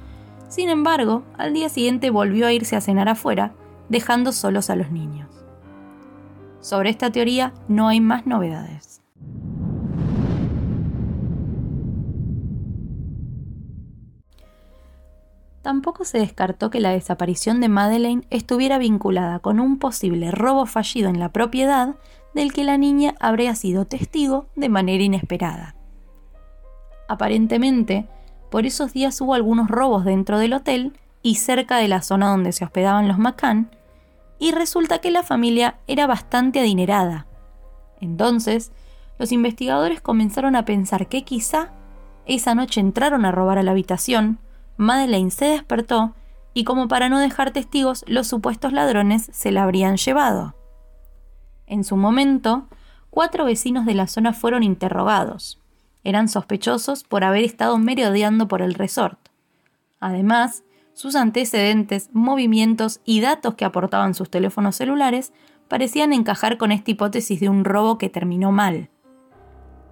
Sin 0.49 0.69
embargo, 0.71 1.23
al 1.37 1.53
día 1.53 1.69
siguiente 1.69 2.11
volvió 2.11 2.47
a 2.47 2.53
irse 2.53 2.77
a 2.77 2.81
cenar 2.81 3.09
afuera, 3.09 3.53
dejando 3.89 4.33
solos 4.33 4.71
a 4.71 4.77
los 4.77 4.91
niños. 4.91 5.29
Sobre 6.61 6.89
esta 6.89 7.11
teoría 7.11 7.53
no 7.69 7.89
hay 7.89 8.01
más 8.01 8.27
novedades. 8.27 9.03
Tampoco 15.61 16.05
se 16.05 16.19
descartó 16.19 16.71
que 16.71 16.81
la 16.81 16.91
desaparición 16.91 17.61
de 17.61 17.71
Madeleine 17.71 18.27
estuviera 18.29 18.77
vinculada 18.77 19.39
con 19.39 19.61
un 19.61 19.79
posible 19.79 20.31
robo 20.31 20.67
fallido 20.67 21.09
en 21.09 21.19
la 21.19 21.33
propiedad 21.33 21.97
del 22.35 22.53
que 22.53 22.65
la 22.65 22.77
niña 22.79 23.15
habría 23.21 23.55
sido 23.55 23.87
testigo 23.87 24.47
de 24.57 24.69
manera 24.69 25.03
inesperada. 25.03 25.77
Aparentemente, 27.09 28.07
por 28.51 28.67
esos 28.67 28.93
días 28.93 29.21
hubo 29.21 29.35
algunos 29.35 29.69
robos 29.69 30.05
dentro 30.05 30.39
del 30.39 30.53
hotel 30.53 30.93
y 31.23 31.37
cerca 31.37 31.79
de 31.79 31.89
la 31.89 32.03
zona 32.03 32.29
donde 32.31 32.53
se 32.53 32.65
hospedaban 32.65 33.09
los 33.09 33.19
McCann, 33.19 33.71
y 34.39 34.53
resulta 34.53 34.99
que 34.99 35.11
la 35.11 35.23
familia 35.23 35.77
era 35.87 36.07
bastante 36.07 36.61
adinerada. 36.61 37.27
Entonces, 38.01 38.73
los 39.19 39.33
investigadores 39.33 40.01
comenzaron 40.01 40.57
a 40.57 40.65
pensar 40.65 41.07
que 41.07 41.23
quizá 41.23 41.71
esa 42.27 42.55
noche 42.55 42.81
entraron 42.81 43.25
a 43.25 43.33
robar 43.33 43.59
a 43.59 43.63
la 43.63 43.71
habitación, 43.71 44.39
Madeleine 44.77 45.31
se 45.31 45.47
despertó 45.47 46.15
y 46.53 46.65
como 46.65 46.89
para 46.89 47.09
no 47.09 47.19
dejar 47.19 47.51
testigos, 47.51 48.05
los 48.07 48.27
supuestos 48.27 48.73
ladrones 48.73 49.29
se 49.33 49.53
la 49.53 49.63
habrían 49.63 49.97
llevado. 49.97 50.55
En 51.67 51.85
su 51.85 51.97
momento, 51.97 52.69
cuatro 53.11 53.45
vecinos 53.45 53.87
de 53.87 53.95
la 53.95 54.07
zona 54.07 54.33
fueron 54.33 54.63
interrogados. 54.63 55.61
Eran 56.03 56.29
sospechosos 56.29 57.05
por 57.05 57.25
haber 57.25 57.45
estado 57.45 57.79
merodeando 57.79 58.49
por 58.49 58.61
el 58.61 58.75
resort. 58.75 59.19
Además, 60.01 60.65
sus 60.93 61.17
antecedentes, 61.17 62.11
movimientos 62.13 63.01
y 63.05 63.21
datos 63.21 63.55
que 63.55 63.65
aportaban 63.65 64.15
sus 64.15 64.31
teléfonos 64.31 64.77
celulares 64.77 65.33
parecían 65.69 66.13
encajar 66.13 66.59
con 66.59 66.73
esta 66.73 66.91
hipótesis 66.91 67.41
de 67.41 67.49
un 67.49 67.65
robo 67.65 67.99
que 67.99 68.09
terminó 68.09 68.53
mal. 68.53 68.91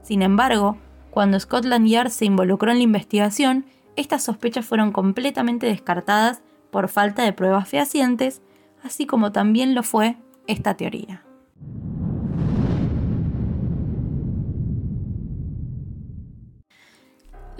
Sin 0.03 0.23
embargo, 0.23 0.77
cuando 1.11 1.39
Scotland 1.41 1.87
Yard 1.87 2.11
se 2.11 2.25
involucró 2.25 2.71
en 2.71 2.79
la 2.79 2.85
investigación, 2.85 3.67
estas 3.97 4.23
sospechas 4.23 4.65
fueron 4.65 4.93
completamente 4.93 5.67
descartadas 5.67 6.43
por 6.71 6.89
falta 6.89 7.23
de 7.23 7.33
pruebas 7.33 7.69
fehacientes, 7.69 8.43
así 8.83 9.07
como 9.07 9.33
también 9.33 9.75
lo 9.75 9.83
fue 9.83 10.17
esta 10.47 10.75
teoría. 10.75 11.22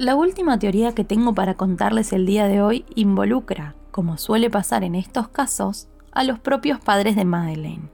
La 0.03 0.17
última 0.17 0.59
teoría 0.59 0.97
que 0.97 1.05
tengo 1.05 1.33
para 1.33 1.55
contarles 1.55 2.13
el 2.13 2.27
día 2.27 2.49
de 2.49 2.61
hoy 2.61 2.85
involucra, 2.97 3.77
como 3.93 4.19
suele 4.19 4.51
pasar 4.51 4.83
en 4.83 4.97
estos 4.97 5.29
casos, 5.29 5.87
a 6.11 6.25
los 6.25 6.41
propios 6.41 6.81
padres 6.81 7.15
de 7.15 7.25
Madeleine. 7.25 7.89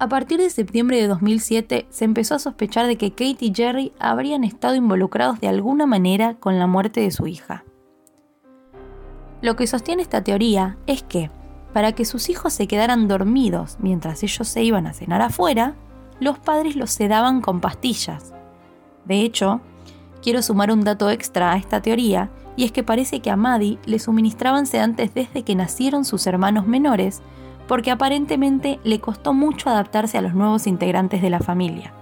A 0.00 0.08
partir 0.08 0.40
de 0.40 0.50
septiembre 0.50 1.00
de 1.00 1.06
2007 1.06 1.86
se 1.90 2.04
empezó 2.04 2.34
a 2.34 2.40
sospechar 2.40 2.88
de 2.88 2.96
que 2.96 3.10
Kate 3.10 3.36
y 3.38 3.52
Jerry 3.54 3.92
habrían 4.00 4.42
estado 4.42 4.74
involucrados 4.74 5.38
de 5.38 5.46
alguna 5.46 5.86
manera 5.86 6.34
con 6.40 6.58
la 6.58 6.66
muerte 6.66 7.02
de 7.02 7.12
su 7.12 7.28
hija. 7.28 7.62
Lo 9.42 9.54
que 9.54 9.68
sostiene 9.68 10.02
esta 10.02 10.24
teoría 10.24 10.76
es 10.88 11.04
que, 11.04 11.30
para 11.72 11.92
que 11.92 12.04
sus 12.04 12.28
hijos 12.30 12.52
se 12.52 12.66
quedaran 12.66 13.06
dormidos 13.06 13.76
mientras 13.78 14.24
ellos 14.24 14.48
se 14.48 14.64
iban 14.64 14.88
a 14.88 14.92
cenar 14.92 15.22
afuera, 15.22 15.76
los 16.18 16.40
padres 16.40 16.74
los 16.74 16.90
sedaban 16.90 17.42
con 17.42 17.60
pastillas. 17.60 18.34
De 19.04 19.20
hecho, 19.20 19.60
quiero 20.22 20.42
sumar 20.42 20.70
un 20.70 20.82
dato 20.82 21.10
extra 21.10 21.52
a 21.52 21.56
esta 21.56 21.80
teoría, 21.82 22.30
y 22.56 22.64
es 22.64 22.72
que 22.72 22.82
parece 22.82 23.20
que 23.20 23.30
a 23.30 23.36
Maddie 23.36 23.78
le 23.86 23.98
suministraban 23.98 24.66
sedantes 24.66 25.12
desde 25.14 25.42
que 25.42 25.54
nacieron 25.54 26.04
sus 26.04 26.26
hermanos 26.26 26.66
menores, 26.66 27.22
porque 27.68 27.90
aparentemente 27.90 28.78
le 28.84 29.00
costó 29.00 29.34
mucho 29.34 29.68
adaptarse 29.70 30.18
a 30.18 30.22
los 30.22 30.34
nuevos 30.34 30.66
integrantes 30.66 31.22
de 31.22 31.30
la 31.30 31.40
familia. 31.40 31.92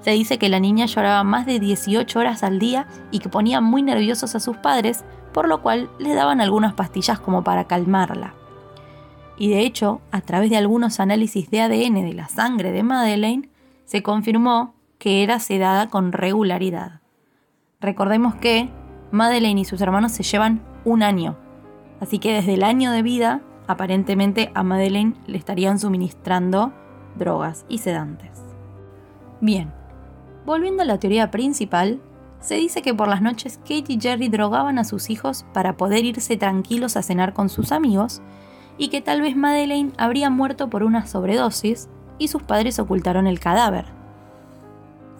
Se 0.00 0.10
dice 0.10 0.38
que 0.38 0.48
la 0.48 0.58
niña 0.58 0.86
lloraba 0.86 1.22
más 1.22 1.46
de 1.46 1.60
18 1.60 2.18
horas 2.18 2.42
al 2.42 2.58
día 2.58 2.88
y 3.12 3.20
que 3.20 3.28
ponía 3.28 3.60
muy 3.60 3.82
nerviosos 3.82 4.34
a 4.34 4.40
sus 4.40 4.56
padres, 4.56 5.04
por 5.32 5.46
lo 5.46 5.62
cual 5.62 5.90
le 5.98 6.14
daban 6.14 6.40
algunas 6.40 6.74
pastillas 6.74 7.20
como 7.20 7.44
para 7.44 7.66
calmarla. 7.66 8.34
Y 9.38 9.48
de 9.50 9.60
hecho, 9.60 10.00
a 10.10 10.20
través 10.20 10.50
de 10.50 10.56
algunos 10.56 10.98
análisis 10.98 11.50
de 11.50 11.60
ADN 11.60 12.02
de 12.02 12.14
la 12.14 12.28
sangre 12.28 12.72
de 12.72 12.82
Madeleine, 12.82 13.48
se 13.84 14.02
confirmó 14.02 14.74
que 14.98 15.22
era 15.22 15.38
sedada 15.38 15.88
con 15.88 16.12
regularidad. 16.12 17.01
Recordemos 17.82 18.36
que 18.36 18.70
Madeleine 19.10 19.60
y 19.60 19.64
sus 19.64 19.80
hermanos 19.80 20.12
se 20.12 20.22
llevan 20.22 20.62
un 20.84 21.02
año, 21.02 21.36
así 22.00 22.20
que 22.20 22.32
desde 22.32 22.54
el 22.54 22.62
año 22.62 22.92
de 22.92 23.02
vida, 23.02 23.42
aparentemente 23.66 24.52
a 24.54 24.62
Madeleine 24.62 25.14
le 25.26 25.36
estarían 25.36 25.80
suministrando 25.80 26.72
drogas 27.16 27.66
y 27.68 27.78
sedantes. 27.78 28.30
Bien, 29.40 29.72
volviendo 30.46 30.82
a 30.82 30.86
la 30.86 30.98
teoría 30.98 31.32
principal, 31.32 32.00
se 32.38 32.54
dice 32.54 32.82
que 32.82 32.94
por 32.94 33.08
las 33.08 33.20
noches 33.20 33.58
Kate 33.58 33.84
y 33.88 34.00
Jerry 34.00 34.28
drogaban 34.28 34.78
a 34.78 34.84
sus 34.84 35.10
hijos 35.10 35.44
para 35.52 35.76
poder 35.76 36.04
irse 36.04 36.36
tranquilos 36.36 36.96
a 36.96 37.02
cenar 37.02 37.32
con 37.32 37.48
sus 37.48 37.72
amigos 37.72 38.22
y 38.78 38.88
que 38.88 39.00
tal 39.00 39.20
vez 39.20 39.36
Madeleine 39.36 39.92
habría 39.98 40.30
muerto 40.30 40.70
por 40.70 40.84
una 40.84 41.06
sobredosis 41.06 41.88
y 42.18 42.28
sus 42.28 42.44
padres 42.44 42.78
ocultaron 42.78 43.26
el 43.26 43.40
cadáver. 43.40 43.86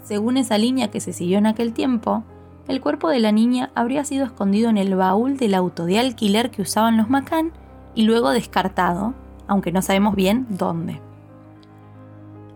Según 0.04 0.36
esa 0.36 0.58
línea 0.58 0.90
que 0.90 1.00
se 1.00 1.12
siguió 1.12 1.38
en 1.38 1.46
aquel 1.46 1.72
tiempo, 1.72 2.24
el 2.68 2.80
cuerpo 2.80 3.08
de 3.08 3.20
la 3.20 3.32
niña 3.32 3.70
habría 3.74 4.04
sido 4.04 4.24
escondido 4.24 4.70
en 4.70 4.78
el 4.78 4.94
baúl 4.94 5.36
del 5.36 5.54
auto 5.54 5.84
de 5.84 5.98
alquiler 5.98 6.50
que 6.50 6.62
usaban 6.62 6.96
los 6.96 7.10
McCann 7.10 7.52
y 7.94 8.04
luego 8.04 8.30
descartado, 8.30 9.14
aunque 9.46 9.72
no 9.72 9.82
sabemos 9.82 10.14
bien 10.14 10.46
dónde. 10.48 11.00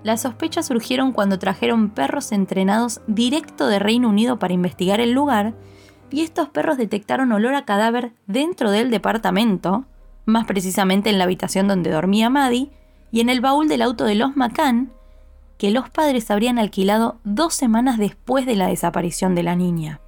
Las 0.02 0.22
sospechas 0.22 0.66
surgieron 0.66 1.12
cuando 1.12 1.38
trajeron 1.38 1.90
perros 1.90 2.30
entrenados 2.30 3.00
directo 3.08 3.66
de 3.66 3.80
Reino 3.80 4.08
Unido 4.08 4.38
para 4.38 4.54
investigar 4.54 5.00
el 5.00 5.10
lugar, 5.10 5.54
y 6.10 6.20
estos 6.20 6.48
perros 6.48 6.76
detectaron 6.76 7.32
olor 7.32 7.54
a 7.54 7.64
cadáver 7.64 8.12
dentro 8.28 8.70
del 8.70 8.90
departamento, 8.90 9.84
más 10.24 10.46
precisamente 10.46 11.10
en 11.10 11.18
la 11.18 11.24
habitación 11.24 11.66
donde 11.66 11.90
dormía 11.90 12.30
Maddie, 12.30 12.70
y 13.10 13.20
en 13.20 13.28
el 13.28 13.40
baúl 13.40 13.66
del 13.66 13.82
auto 13.82 14.04
de 14.04 14.14
los 14.14 14.36
McCann, 14.36 14.92
que 15.58 15.70
los 15.70 15.88
padres 15.90 16.30
habrían 16.30 16.58
alquilado 16.58 17.18
dos 17.24 17.54
semanas 17.54 17.98
después 17.98 18.46
de 18.46 18.56
la 18.56 18.68
desaparición 18.68 19.34
de 19.34 19.42
la 19.42 19.56
niña. 19.56 20.00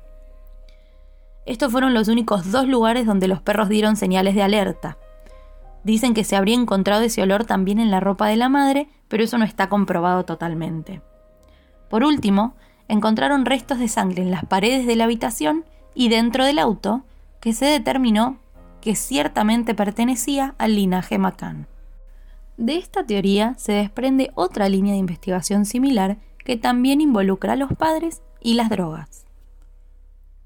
Estos 1.46 1.72
fueron 1.72 1.94
los 1.94 2.08
únicos 2.08 2.52
dos 2.52 2.66
lugares 2.66 3.06
donde 3.06 3.28
los 3.28 3.40
perros 3.40 3.68
dieron 3.68 3.96
señales 3.96 4.34
de 4.34 4.42
alerta. 4.42 4.98
Dicen 5.82 6.12
que 6.12 6.24
se 6.24 6.36
habría 6.36 6.54
encontrado 6.54 7.02
ese 7.02 7.22
olor 7.22 7.44
también 7.44 7.78
en 7.78 7.90
la 7.90 8.00
ropa 8.00 8.26
de 8.26 8.36
la 8.36 8.50
madre, 8.50 8.88
pero 9.08 9.24
eso 9.24 9.38
no 9.38 9.46
está 9.46 9.70
comprobado 9.70 10.24
totalmente. 10.24 11.00
Por 11.88 12.04
último, 12.04 12.54
encontraron 12.88 13.46
restos 13.46 13.78
de 13.78 13.88
sangre 13.88 14.22
en 14.22 14.30
las 14.30 14.44
paredes 14.44 14.86
de 14.86 14.96
la 14.96 15.04
habitación 15.04 15.64
y 15.94 16.10
dentro 16.10 16.44
del 16.44 16.58
auto, 16.58 17.04
que 17.40 17.54
se 17.54 17.64
determinó 17.64 18.38
que 18.80 18.94
ciertamente 18.94 19.74
pertenecía 19.74 20.54
al 20.58 20.74
linaje 20.74 21.18
McCann. 21.18 21.66
De 22.58 22.76
esta 22.76 23.06
teoría 23.06 23.54
se 23.56 23.70
desprende 23.70 24.32
otra 24.34 24.68
línea 24.68 24.92
de 24.92 24.98
investigación 24.98 25.64
similar 25.64 26.18
que 26.44 26.56
también 26.56 27.00
involucra 27.00 27.52
a 27.52 27.56
los 27.56 27.72
padres 27.72 28.20
y 28.40 28.54
las 28.54 28.68
drogas. 28.68 29.26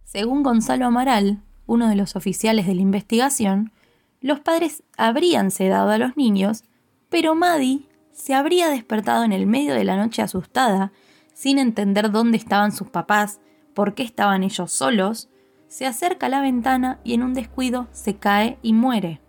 Según 0.04 0.42
Gonzalo 0.42 0.84
Amaral, 0.84 1.42
uno 1.64 1.88
de 1.88 1.96
los 1.96 2.14
oficiales 2.14 2.66
de 2.66 2.74
la 2.74 2.82
investigación, 2.82 3.72
los 4.20 4.40
padres 4.40 4.82
habrían 4.98 5.50
sedado 5.50 5.88
a 5.88 5.96
los 5.96 6.14
niños, 6.18 6.64
pero 7.08 7.34
Maddie 7.34 7.88
se 8.12 8.34
habría 8.34 8.68
despertado 8.68 9.24
en 9.24 9.32
el 9.32 9.46
medio 9.46 9.72
de 9.72 9.84
la 9.84 9.96
noche 9.96 10.20
asustada, 10.20 10.92
sin 11.32 11.56
entender 11.56 12.10
dónde 12.10 12.36
estaban 12.36 12.72
sus 12.72 12.90
papás, 12.90 13.40
por 13.72 13.94
qué 13.94 14.02
estaban 14.02 14.42
ellos 14.42 14.70
solos, 14.70 15.30
se 15.66 15.86
acerca 15.86 16.26
a 16.26 16.28
la 16.28 16.42
ventana 16.42 17.00
y 17.04 17.14
en 17.14 17.22
un 17.22 17.32
descuido 17.32 17.88
se 17.92 18.16
cae 18.16 18.58
y 18.60 18.74
muere. 18.74 19.22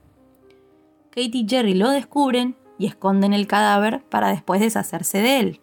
Kate 1.11 1.31
y 1.31 1.47
Jerry 1.47 1.75
lo 1.75 1.89
descubren 1.89 2.57
y 2.77 2.87
esconden 2.87 3.33
el 3.33 3.47
cadáver 3.47 4.03
para 4.09 4.29
después 4.29 4.61
deshacerse 4.61 5.19
de 5.19 5.39
él. 5.39 5.61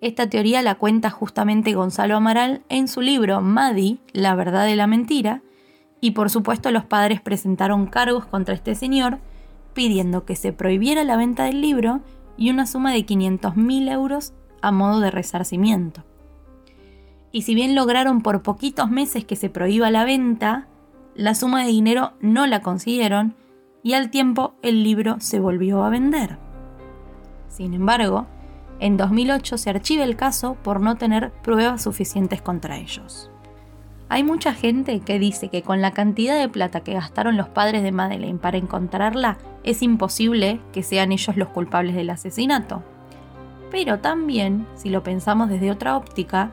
Esta 0.00 0.28
teoría 0.28 0.60
la 0.62 0.74
cuenta 0.74 1.10
justamente 1.10 1.74
Gonzalo 1.74 2.16
Amaral 2.16 2.62
en 2.68 2.88
su 2.88 3.00
libro 3.00 3.40
Maddie, 3.40 3.98
la 4.12 4.34
verdad 4.34 4.66
de 4.66 4.76
la 4.76 4.86
mentira, 4.86 5.42
y 6.00 6.10
por 6.10 6.28
supuesto 6.28 6.70
los 6.70 6.84
padres 6.84 7.22
presentaron 7.22 7.86
cargos 7.86 8.26
contra 8.26 8.54
este 8.54 8.74
señor 8.74 9.18
pidiendo 9.72 10.24
que 10.24 10.36
se 10.36 10.52
prohibiera 10.52 11.04
la 11.04 11.16
venta 11.16 11.44
del 11.44 11.60
libro 11.60 12.00
y 12.36 12.50
una 12.50 12.66
suma 12.66 12.92
de 12.92 13.04
500.000 13.04 13.90
euros 13.90 14.32
a 14.62 14.72
modo 14.72 15.00
de 15.00 15.10
resarcimiento. 15.10 16.04
Y 17.32 17.42
si 17.42 17.54
bien 17.54 17.74
lograron 17.74 18.22
por 18.22 18.42
poquitos 18.42 18.90
meses 18.90 19.24
que 19.24 19.36
se 19.36 19.50
prohíba 19.50 19.90
la 19.90 20.04
venta, 20.04 20.68
la 21.14 21.34
suma 21.34 21.64
de 21.64 21.70
dinero 21.70 22.12
no 22.20 22.46
la 22.46 22.60
consiguieron 22.60 23.34
y 23.84 23.92
al 23.92 24.10
tiempo 24.10 24.54
el 24.62 24.82
libro 24.82 25.16
se 25.20 25.38
volvió 25.38 25.84
a 25.84 25.90
vender. 25.90 26.38
Sin 27.48 27.74
embargo, 27.74 28.26
en 28.80 28.96
2008 28.96 29.58
se 29.58 29.70
archiva 29.70 30.02
el 30.02 30.16
caso 30.16 30.56
por 30.64 30.80
no 30.80 30.96
tener 30.96 31.30
pruebas 31.42 31.82
suficientes 31.82 32.42
contra 32.42 32.78
ellos. 32.78 33.30
Hay 34.08 34.24
mucha 34.24 34.54
gente 34.54 34.98
que 35.00 35.18
dice 35.18 35.48
que 35.48 35.62
con 35.62 35.82
la 35.82 35.92
cantidad 35.92 36.38
de 36.38 36.48
plata 36.48 36.80
que 36.80 36.94
gastaron 36.94 37.36
los 37.36 37.48
padres 37.48 37.82
de 37.82 37.92
Madeleine 37.92 38.38
para 38.38 38.56
encontrarla, 38.56 39.36
es 39.64 39.82
imposible 39.82 40.60
que 40.72 40.82
sean 40.82 41.12
ellos 41.12 41.36
los 41.36 41.48
culpables 41.50 41.94
del 41.94 42.10
asesinato. 42.10 42.82
Pero 43.70 44.00
también, 44.00 44.66
si 44.74 44.88
lo 44.88 45.02
pensamos 45.02 45.50
desde 45.50 45.70
otra 45.70 45.96
óptica, 45.96 46.52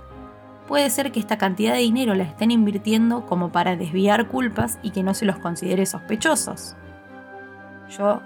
puede 0.67 0.89
ser 0.89 1.13
que 1.13 1.21
esta 1.21 1.37
cantidad 1.37 1.73
de 1.73 1.79
dinero 1.79 2.13
la 2.13 2.23
estén 2.23 2.51
invirtiendo 2.51 3.25
como 3.25 3.53
para 3.53 3.77
desviar 3.77 4.27
culpas 4.27 4.79
y 4.83 4.91
que 4.91 5.03
no 5.03 5.13
se 5.13 5.25
los 5.25 5.37
considere 5.37 5.85
sospechosos. 5.85 6.75
Yo 7.97 8.21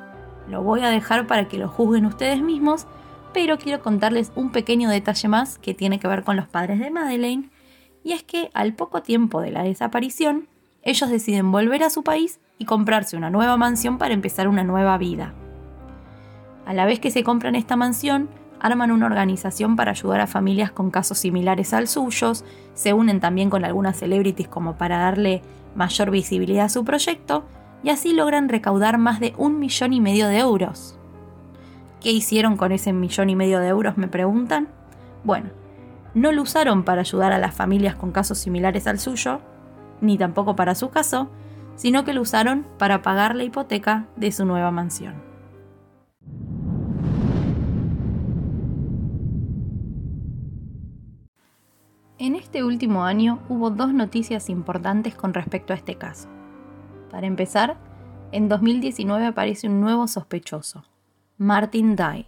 lo 0.48 0.62
voy 0.62 0.82
a 0.82 0.90
dejar 0.90 1.28
para 1.28 1.48
que 1.48 1.58
lo 1.58 1.68
juzguen 1.68 2.06
ustedes 2.06 2.42
mismos, 2.42 2.86
pero 3.34 3.58
quiero 3.58 3.82
contarles 3.82 4.32
un 4.36 4.52
pequeño 4.52 4.90
detalle 4.90 5.28
más 5.28 5.58
que 5.58 5.74
tiene 5.74 6.00
que 6.00 6.08
ver 6.08 6.24
con 6.24 6.36
los 6.36 6.48
padres 6.48 6.80
de 6.80 6.92
Madeleine, 6.92 7.50
y 8.04 8.14
es 8.14 8.24
que 8.24 8.52
al 8.54 8.74
poco 8.74 9.02
tiempo 9.02 9.42
de 9.42 9.52
la 9.52 9.64
desaparición, 9.64 10.48
ellos 10.84 11.10
deciden 11.10 11.52
volver 11.52 11.84
a 11.84 11.90
su 11.90 12.04
país 12.04 12.40
y 12.60 12.66
comprarse 12.66 13.18
una 13.18 13.32
nueva 13.32 13.58
mansión 13.58 13.98
para 13.98 14.14
empezar 14.14 14.48
una 14.48 14.64
nueva 14.64 14.98
vida. 15.00 15.34
A 16.66 16.74
la 16.74 16.86
vez 16.86 17.00
que 17.00 17.12
se 17.12 17.24
compran 17.24 17.56
esta 17.56 17.76
mansión, 17.76 18.30
arman 18.60 18.92
una 18.92 19.08
organización 19.08 19.76
para 19.76 19.92
ayudar 19.92 20.22
a 20.22 20.28
familias 20.28 20.72
con 20.72 20.92
casos 20.92 21.18
similares 21.18 21.74
al 21.74 21.88
suyos, 21.88 22.46
se 22.76 22.94
unen 22.94 23.20
también 23.20 23.50
con 23.50 23.66
algunas 23.66 23.98
celebrities 23.98 24.48
como 24.48 24.78
para 24.78 25.00
darle 25.00 25.42
mayor 25.76 26.12
visibilidad 26.12 26.66
a 26.66 26.70
su 26.70 26.86
proyecto, 26.86 27.46
y 27.84 27.90
así 27.90 28.14
logran 28.14 28.50
recaudar 28.50 28.98
más 28.98 29.20
de 29.20 29.34
un 29.38 29.60
millón 29.60 29.94
y 29.94 30.02
medio 30.02 30.28
de 30.28 30.40
euros. 30.40 30.98
¿Qué 32.02 32.12
hicieron 32.12 32.58
con 32.58 32.72
ese 32.72 32.94
millón 32.94 33.30
y 33.30 33.36
medio 33.36 33.60
de 33.60 33.68
euros? 33.68 33.98
Me 33.98 34.08
preguntan. 34.08 34.68
Bueno, 35.24 35.50
no 36.14 36.32
lo 36.32 36.44
usaron 36.44 36.84
para 36.84 37.02
ayudar 37.02 37.34
a 37.34 37.40
las 37.40 37.54
familias 37.54 37.96
con 37.96 38.12
casos 38.12 38.38
similares 38.38 38.88
al 38.88 39.00
suyo, 39.00 39.42
ni 40.02 40.18
tampoco 40.18 40.56
para 40.56 40.76
su 40.76 40.90
caso, 40.90 41.30
sino 41.76 42.06
que 42.06 42.14
lo 42.14 42.22
usaron 42.22 42.66
para 42.78 43.02
pagar 43.02 43.36
la 43.36 43.44
hipoteca 43.44 44.08
de 44.16 44.32
su 44.32 44.46
nueva 44.46 44.72
mansión. 44.72 45.16
En 52.18 52.36
este 52.36 52.64
último 52.64 53.04
año 53.04 53.40
hubo 53.50 53.72
dos 53.72 53.94
noticias 53.94 54.50
importantes 54.50 55.16
con 55.16 55.34
respecto 55.34 55.74
a 55.74 55.76
este 55.76 55.96
caso. 55.96 56.30
Para 57.16 57.28
empezar, 57.28 57.78
en 58.34 58.50
2019 58.50 59.28
aparece 59.28 59.70
un 59.70 59.80
nuevo 59.80 60.06
sospechoso, 60.06 60.84
Martin 61.38 61.96
Dye, 61.96 62.28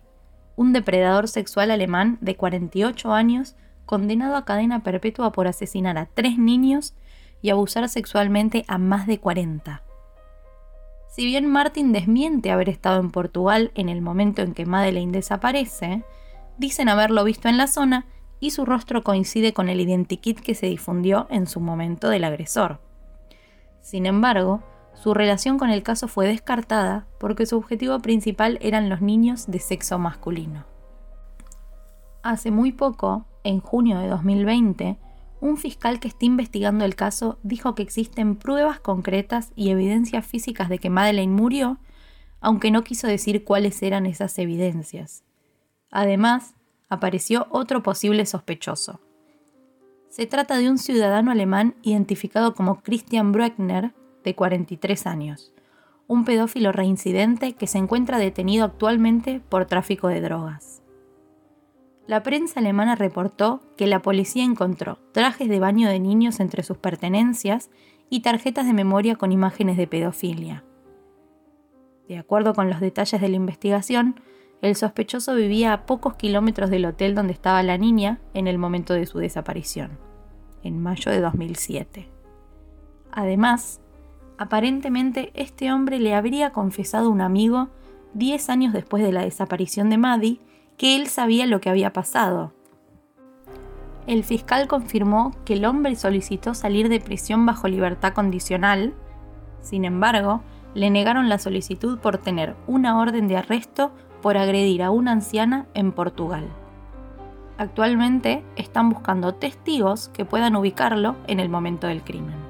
un 0.56 0.72
depredador 0.72 1.28
sexual 1.28 1.72
alemán 1.72 2.18
de 2.22 2.38
48 2.38 3.12
años 3.12 3.58
condenado 3.86 4.38
a 4.38 4.46
cadena 4.46 4.84
perpetua 4.84 5.34
por 5.34 5.46
asesinar 5.46 5.98
a 5.98 6.06
tres 6.06 6.38
niños 6.38 6.96
y 7.42 7.50
abusar 7.50 7.90
sexualmente 7.90 8.64
a 8.70 8.78
más 8.78 9.08
de 9.08 9.20
40. 9.20 9.84
Si 11.10 11.26
bien 11.26 11.48
Martin 11.48 11.92
desmiente 11.92 12.52
haber 12.52 12.70
estado 12.70 13.02
en 13.02 13.12
Portugal 13.12 13.74
en 13.76 13.90
el 13.90 14.02
momento 14.02 14.42
en 14.42 14.54
que 14.54 14.66
Madeleine 14.66 15.12
desaparece, 15.12 16.06
dicen 16.58 16.88
haberlo 16.88 17.26
visto 17.26 17.50
en 17.50 17.58
la 17.58 17.68
zona 17.68 18.06
y 18.40 18.52
su 18.52 18.64
rostro 18.64 19.04
coincide 19.04 19.52
con 19.52 19.68
el 19.68 19.82
identikit 19.82 20.40
que 20.40 20.56
se 20.56 20.68
difundió 20.68 21.28
en 21.30 21.46
su 21.46 21.60
momento 21.60 22.08
del 22.08 22.24
agresor. 22.24 22.80
Sin 23.82 24.06
embargo, 24.06 24.64
su 25.02 25.14
relación 25.14 25.58
con 25.58 25.70
el 25.70 25.84
caso 25.84 26.08
fue 26.08 26.28
descartada 26.28 27.08
porque 27.20 27.46
su 27.46 27.58
objetivo 27.58 28.00
principal 28.00 28.58
eran 28.62 28.90
los 28.90 29.02
niños 29.02 29.46
de 29.48 29.60
sexo 29.60 30.00
masculino. 30.00 30.66
Hace 32.24 32.52
muy 32.52 32.72
poco, 32.72 33.26
en 33.44 33.60
junio 33.60 34.00
de 34.00 34.08
2020, 34.08 34.98
un 35.40 35.58
fiscal 35.58 36.00
que 36.00 36.08
está 36.08 36.26
investigando 36.26 36.84
el 36.84 36.96
caso 36.96 37.38
dijo 37.44 37.76
que 37.76 37.84
existen 37.84 38.36
pruebas 38.36 38.80
concretas 38.80 39.52
y 39.56 39.70
evidencias 39.70 40.26
físicas 40.26 40.68
de 40.68 40.80
que 40.80 40.90
Madeleine 40.90 41.34
murió, 41.34 41.78
aunque 42.42 42.72
no 42.72 42.84
quiso 42.84 43.08
decir 43.08 43.44
cuáles 43.44 43.82
eran 43.84 44.08
esas 44.08 44.38
evidencias. 44.40 45.24
Además, 45.92 46.56
apareció 46.90 47.48
otro 47.52 47.84
posible 47.84 48.26
sospechoso. 48.26 49.00
Se 50.10 50.26
trata 50.26 50.58
de 50.58 50.70
un 50.70 50.80
ciudadano 50.80 51.32
alemán 51.32 51.76
identificado 51.84 52.56
como 52.56 52.82
Christian 52.82 53.32
Bruckner, 53.32 53.94
de 54.28 54.36
43 54.36 55.08
años, 55.08 55.54
un 56.08 56.26
pedófilo 56.26 56.72
reincidente 56.72 57.54
que 57.54 57.68
se 57.68 57.78
encuentra 57.78 58.20
detenido 58.20 58.66
actualmente 58.66 59.42
por 59.50 59.66
tráfico 59.66 60.08
de 60.08 60.22
drogas 60.22 60.82
la 62.08 62.24
prensa 62.24 62.62
alemana 62.62 62.96
reportó 62.96 63.62
que 63.76 63.86
la 63.86 64.02
policía 64.02 64.44
encontró 64.44 64.98
trajes 65.12 65.50
de 65.50 65.60
baño 65.60 65.90
de 65.90 66.00
niños 66.00 66.40
entre 66.40 66.64
sus 66.64 66.78
pertenencias 66.78 67.70
y 68.10 68.22
tarjetas 68.22 68.66
de 68.66 68.74
memoria 68.74 69.18
con 69.18 69.34
imágenes 69.34 69.76
de 69.76 69.88
pedofilia. 69.88 70.64
De 72.08 72.18
acuerdo 72.18 72.54
con 72.54 72.70
los 72.70 72.80
detalles 72.80 73.20
de 73.20 73.28
la 73.28 73.36
investigación, 73.36 74.22
el 74.62 74.78
sospechoso 74.78 75.36
vivía 75.36 75.74
a 75.74 75.86
pocos 75.86 76.16
kilómetros 76.16 76.70
del 76.70 76.86
hotel 76.86 77.14
donde 77.14 77.34
estaba 77.34 77.62
la 77.62 77.78
niña 77.78 78.22
en 78.34 78.48
el 78.48 78.58
momento 78.58 78.94
de 78.94 79.06
su 79.06 79.20
desaparición, 79.20 80.00
en 80.64 80.82
mayo 80.82 81.12
de 81.12 81.20
2007. 81.20 82.10
Además, 83.12 83.82
aparentemente 84.38 85.32
este 85.34 85.72
hombre 85.72 86.00
le 86.00 86.16
habría 86.16 86.52
confesado 86.52 87.08
a 87.08 87.12
un 87.12 87.22
amigo 87.22 87.70
10 88.14 88.50
años 88.50 88.74
después 88.74 89.04
de 89.04 89.12
la 89.12 89.22
desaparición 89.22 89.90
de 89.90 89.98
Maddie 89.98 90.40
que 90.78 90.96
él 90.96 91.08
sabía 91.08 91.46
lo 91.46 91.60
que 91.60 91.70
había 91.70 91.94
pasado. 91.94 92.54
El 94.06 94.24
fiscal 94.24 94.68
confirmó 94.68 95.36
que 95.44 95.54
el 95.54 95.66
hombre 95.66 95.96
solicitó 95.96 96.54
salir 96.54 96.88
de 96.88 97.02
prisión 97.02 97.46
bajo 97.46 97.68
libertad 97.68 98.14
condicional, 98.14 98.94
sin 99.62 99.84
embargo, 99.84 100.42
le 100.74 100.90
negaron 100.90 101.28
la 101.28 101.40
solicitud 101.40 102.00
por 102.00 102.18
tener 102.18 102.56
una 102.68 103.00
orden 103.00 103.28
de 103.28 103.38
arresto 103.38 103.92
por 104.22 104.38
agredir 104.38 104.84
a 104.84 104.92
una 104.92 105.12
anciana 105.12 105.66
en 105.74 105.92
Portugal. 105.92 106.48
Actualmente 107.58 108.46
están 108.56 108.90
buscando 108.90 109.34
testigos 109.34 110.10
que 110.10 110.26
puedan 110.26 110.56
ubicarlo 110.56 111.16
en 111.26 111.40
el 111.40 111.50
momento 111.50 111.88
del 111.88 112.04
crimen. 112.04 112.47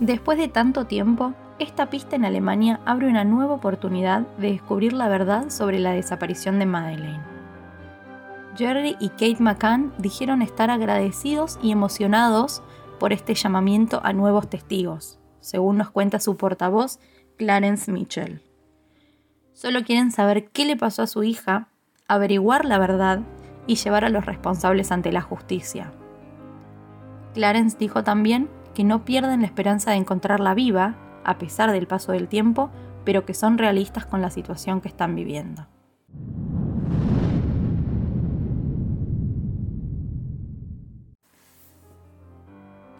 Después 0.00 0.36
de 0.36 0.48
tanto 0.48 0.84
tiempo, 0.86 1.32
esta 1.58 1.88
pista 1.88 2.16
en 2.16 2.26
Alemania 2.26 2.80
abre 2.84 3.08
una 3.08 3.24
nueva 3.24 3.54
oportunidad 3.54 4.22
de 4.36 4.50
descubrir 4.52 4.92
la 4.92 5.08
verdad 5.08 5.48
sobre 5.48 5.78
la 5.78 5.92
desaparición 5.92 6.58
de 6.58 6.66
Madeleine. 6.66 7.22
Jerry 8.56 8.96
y 9.00 9.08
Kate 9.10 9.38
McCann 9.38 9.92
dijeron 9.98 10.42
estar 10.42 10.70
agradecidos 10.70 11.58
y 11.62 11.72
emocionados 11.72 12.62
por 13.00 13.12
este 13.12 13.34
llamamiento 13.34 14.00
a 14.04 14.12
nuevos 14.12 14.50
testigos, 14.50 15.18
según 15.40 15.78
nos 15.78 15.90
cuenta 15.90 16.20
su 16.20 16.36
portavoz, 16.36 16.98
Clarence 17.38 17.90
Mitchell. 17.90 18.42
Solo 19.54 19.82
quieren 19.84 20.10
saber 20.10 20.48
qué 20.50 20.66
le 20.66 20.76
pasó 20.76 21.02
a 21.02 21.06
su 21.06 21.22
hija, 21.22 21.68
averiguar 22.06 22.66
la 22.66 22.78
verdad 22.78 23.20
y 23.66 23.76
llevar 23.76 24.04
a 24.04 24.10
los 24.10 24.26
responsables 24.26 24.92
ante 24.92 25.10
la 25.10 25.22
justicia. 25.22 25.92
Clarence 27.32 27.76
dijo 27.78 28.04
también 28.04 28.48
que 28.76 28.84
no 28.84 29.06
pierden 29.06 29.40
la 29.40 29.46
esperanza 29.46 29.92
de 29.92 29.96
encontrarla 29.96 30.52
viva, 30.52 30.96
a 31.24 31.38
pesar 31.38 31.72
del 31.72 31.86
paso 31.86 32.12
del 32.12 32.28
tiempo, 32.28 32.68
pero 33.06 33.24
que 33.24 33.32
son 33.32 33.56
realistas 33.56 34.04
con 34.04 34.20
la 34.20 34.28
situación 34.28 34.82
que 34.82 34.88
están 34.88 35.14
viviendo. 35.14 35.66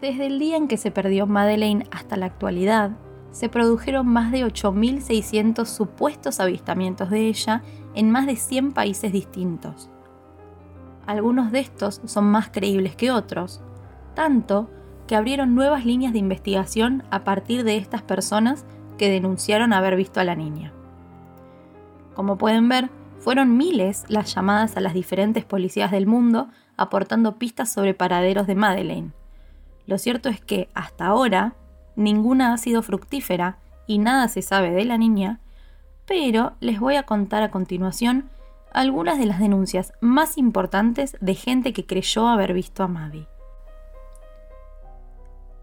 Desde 0.01 0.25
el 0.25 0.39
día 0.39 0.57
en 0.57 0.67
que 0.67 0.79
se 0.79 0.91
perdió 0.91 1.27
Madeleine 1.27 1.85
hasta 1.91 2.17
la 2.17 2.25
actualidad, 2.25 2.93
se 3.31 3.51
produjeron 3.51 4.07
más 4.07 4.33
de 4.33 4.47
8.600 4.47 5.67
supuestos 5.67 6.41
avistamientos 6.41 7.11
de 7.11 7.27
ella 7.27 7.63
en 7.95 8.11
más 8.11 8.25
de 8.25 8.37
100 8.37 8.73
países 8.73 9.13
distintos. 9.13 9.91
Algunos 11.07 11.53
de 11.53 11.59
estos 11.61 12.01
son 12.07 12.25
más 12.25 12.49
creíbles 12.49 12.97
que 12.97 13.11
otros, 13.11 13.61
tanto 14.15 14.71
que 15.07 15.17
abrieron 15.17 15.55
nuevas 15.55 15.85
líneas 15.85 16.13
de 16.13 16.19
investigación 16.19 17.05
a 17.11 17.25
partir 17.25 17.65
de 17.65 17.77
estas 17.77 18.03
personas 18.03 18.65
que 18.99 19.11
denunciaron 19.11 19.73
haber 19.73 19.97
visto 19.97 20.21
a 20.21 20.25
la 20.25 20.35
niña. 20.35 20.73
Como 22.15 22.39
pueden 22.39 22.69
ver, 22.69 22.91
fueron 23.19 23.57
miles 23.57 24.05
las 24.09 24.35
llamadas 24.35 24.77
a 24.77 24.81
las 24.81 24.95
diferentes 24.95 25.45
policías 25.45 25.91
del 25.91 26.07
mundo 26.07 26.49
aportando 26.77 27.37
pistas 27.39 27.73
sobre 27.73 27.95
paraderos 27.95 28.47
de 28.47 28.55
Madeleine 28.55 29.13
lo 29.87 29.99
cierto 29.99 30.29
es 30.29 30.41
que 30.41 30.69
hasta 30.75 31.07
ahora 31.07 31.55
ninguna 31.95 32.53
ha 32.53 32.59
sido 32.59 32.83
fructífera 32.83 33.59
y 33.87 33.99
nada 33.99 34.29
se 34.29 34.43
sabe 34.43 34.71
de 34.71 34.85
la 34.85 34.99
niña, 34.99 35.41
pero 36.07 36.55
les 36.61 36.81
voy 36.81 36.97
a 36.97 37.05
contar 37.05 37.43
a 37.43 37.51
continuación 37.51 38.29
algunas 38.73 39.19
de 39.19 39.27
las 39.27 39.39
denuncias 39.39 39.93
más 40.01 40.37
importantes 40.37 41.17
de 41.21 41.35
gente 41.35 41.73
que 41.73 41.87
creyó 41.87 42.27
haber 42.29 42.53
visto 42.53 42.83
a 42.83 42.89
Maddie. 42.89 43.29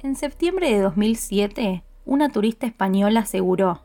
En 0.04 0.18
septiembre 0.18 0.70
de 0.70 0.82
2007, 0.82 1.82
una 2.04 2.28
turista 2.28 2.68
española 2.68 3.22
aseguró, 3.22 3.84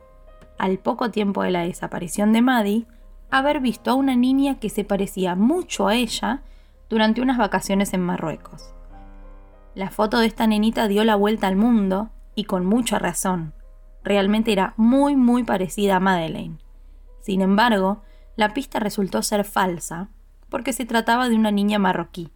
al 0.59 0.79
poco 0.79 1.13
tiempo 1.13 1.45
de 1.45 1.53
la 1.53 1.63
desaparición 1.63 2.33
de 2.33 2.43
Maddie, 2.43 2.87
haber 3.31 3.61
visto 3.61 3.93
a 3.93 3.95
una 3.95 4.17
niña 4.17 4.59
que 4.59 4.69
se 4.69 4.83
parecía 4.83 5.37
mucho 5.37 5.87
a 5.87 5.95
ella 5.95 6.43
durante 6.91 7.21
unas 7.21 7.39
vacaciones 7.39 7.95
en 7.95 8.01
Marruecos. 8.01 8.75
La 9.77 9.91
foto 9.91 10.19
de 10.19 10.27
esta 10.27 10.49
nenita 10.49 10.89
dio 10.89 11.05
la 11.05 11.15
vuelta 11.15 11.47
al 11.47 11.55
mundo 11.55 12.11
y 12.35 12.45
con 12.45 12.67
mucha 12.67 12.99
razón. 12.99 13.55
Realmente 14.03 14.51
era 14.51 14.75
muy 14.77 15.15
muy 15.15 15.45
parecida 15.45 15.97
a 15.97 16.01
Madeleine. 16.01 16.59
Sin 17.21 17.43
embargo, 17.43 18.03
la 18.35 18.55
pista 18.55 18.81
resultó 18.81 19.23
ser 19.23 19.45
falsa 19.45 20.09
porque 20.49 20.73
se 20.73 20.85
trataba 20.85 21.29
de 21.29 21.37
una 21.37 21.53
niña 21.53 21.79
marroquí. 21.79 22.33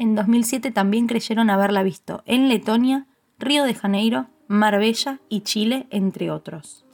En 0.00 0.14
2007 0.14 0.70
también 0.70 1.06
creyeron 1.06 1.50
haberla 1.50 1.82
visto 1.82 2.22
en 2.24 2.48
Letonia, 2.48 3.06
Río 3.38 3.64
de 3.64 3.74
Janeiro, 3.74 4.28
Marbella 4.48 5.20
y 5.28 5.42
Chile, 5.42 5.88
entre 5.90 6.30
otros. 6.30 6.86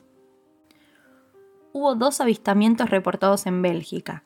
Hubo 1.72 1.94
dos 1.94 2.20
avistamientos 2.20 2.90
reportados 2.90 3.46
en 3.46 3.62
Bélgica. 3.62 4.24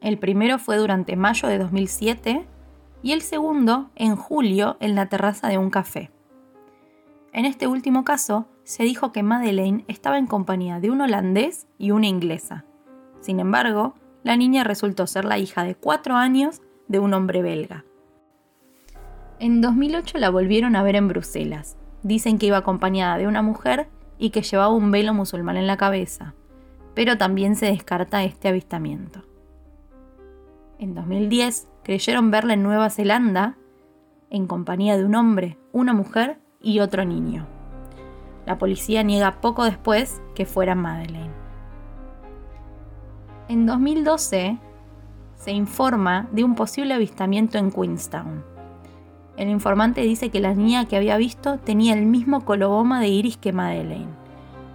El 0.00 0.16
primero 0.16 0.60
fue 0.60 0.76
durante 0.76 1.16
mayo 1.16 1.48
de 1.48 1.58
2007 1.58 2.46
y 3.02 3.10
el 3.10 3.22
segundo 3.22 3.90
en 3.96 4.14
julio 4.14 4.76
en 4.78 4.94
la 4.94 5.08
terraza 5.08 5.48
de 5.48 5.58
un 5.58 5.70
café. 5.70 6.12
En 7.32 7.46
este 7.46 7.66
último 7.66 8.04
caso, 8.04 8.46
se 8.62 8.84
dijo 8.84 9.10
que 9.10 9.24
Madeleine 9.24 9.84
estaba 9.88 10.18
en 10.18 10.28
compañía 10.28 10.78
de 10.78 10.92
un 10.92 11.00
holandés 11.00 11.66
y 11.78 11.90
una 11.90 12.06
inglesa. 12.06 12.64
Sin 13.18 13.40
embargo, 13.40 13.96
la 14.22 14.36
niña 14.36 14.62
resultó 14.62 15.08
ser 15.08 15.24
la 15.24 15.38
hija 15.38 15.64
de 15.64 15.74
cuatro 15.74 16.14
años 16.14 16.62
de 16.86 17.00
un 17.00 17.12
hombre 17.12 17.42
belga. 17.42 17.86
En 19.40 19.62
2008 19.62 20.18
la 20.18 20.28
volvieron 20.28 20.76
a 20.76 20.82
ver 20.82 20.96
en 20.96 21.08
Bruselas. 21.08 21.78
Dicen 22.02 22.38
que 22.38 22.44
iba 22.44 22.58
acompañada 22.58 23.16
de 23.16 23.26
una 23.26 23.40
mujer 23.40 23.88
y 24.18 24.30
que 24.30 24.42
llevaba 24.42 24.68
un 24.68 24.90
velo 24.90 25.14
musulmán 25.14 25.56
en 25.56 25.66
la 25.66 25.78
cabeza, 25.78 26.34
pero 26.94 27.16
también 27.16 27.56
se 27.56 27.64
descarta 27.64 28.22
este 28.22 28.48
avistamiento. 28.48 29.22
En 30.78 30.94
2010 30.94 31.68
creyeron 31.82 32.30
verla 32.30 32.52
en 32.52 32.62
Nueva 32.62 32.90
Zelanda 32.90 33.56
en 34.28 34.46
compañía 34.46 34.98
de 34.98 35.06
un 35.06 35.14
hombre, 35.14 35.56
una 35.72 35.94
mujer 35.94 36.38
y 36.60 36.80
otro 36.80 37.06
niño. 37.06 37.46
La 38.44 38.58
policía 38.58 39.02
niega 39.02 39.40
poco 39.40 39.64
después 39.64 40.20
que 40.34 40.44
fuera 40.44 40.74
Madeleine. 40.74 41.32
En 43.48 43.64
2012 43.64 44.58
se 45.34 45.50
informa 45.50 46.28
de 46.30 46.44
un 46.44 46.54
posible 46.54 46.92
avistamiento 46.92 47.56
en 47.56 47.70
Queenstown. 47.70 48.49
El 49.40 49.48
informante 49.48 50.02
dice 50.02 50.28
que 50.28 50.38
la 50.38 50.52
niña 50.52 50.84
que 50.84 50.98
había 50.98 51.16
visto 51.16 51.56
tenía 51.56 51.94
el 51.94 52.04
mismo 52.04 52.44
coloboma 52.44 53.00
de 53.00 53.08
iris 53.08 53.38
que 53.38 53.54
Madeleine. 53.54 54.12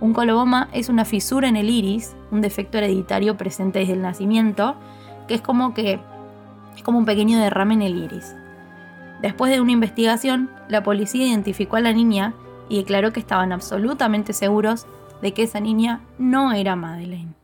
Un 0.02 0.12
coloboma 0.12 0.70
es 0.72 0.90
una 0.90 1.06
fisura 1.06 1.48
en 1.48 1.56
el 1.56 1.70
iris, 1.70 2.16
un 2.32 2.42
defecto 2.42 2.80
hereditario 2.80 3.38
presente 3.38 3.78
desde 3.78 3.94
el 3.94 4.02
nacimiento, 4.02 4.76
que 5.28 5.36
es 5.36 5.42
como 5.42 5.76
que 5.76 6.00
es 6.76 6.82
como 6.82 6.98
un 6.98 7.06
pequeño 7.06 7.38
derrame 7.38 7.76
en 7.76 7.82
el 7.84 8.06
iris. 8.06 8.36
Después 9.22 9.52
de 9.52 9.62
una 9.62 9.72
investigación, 9.72 10.50
la 10.68 10.82
policía 10.82 11.28
identificó 11.28 11.76
a 11.76 11.82
la 11.82 11.94
niña 11.94 12.34
y 12.68 12.78
declaró 12.78 13.14
que 13.14 13.20
estaban 13.20 13.52
absolutamente 13.52 14.34
seguros 14.34 14.88
de 15.22 15.32
que 15.32 15.44
esa 15.44 15.60
niña 15.60 16.02
no 16.18 16.54
era 16.54 16.76
Madeleine. 16.76 17.36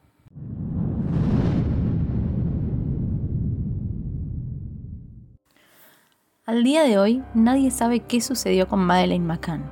Al 6.48 6.64
día 6.64 6.82
de 6.82 6.98
hoy, 6.98 7.24
nadie 7.36 7.70
sabe 7.70 8.00
qué 8.00 8.20
sucedió 8.20 8.68
con 8.68 8.80
Madeleine 8.80 9.24
McCann. 9.24 9.64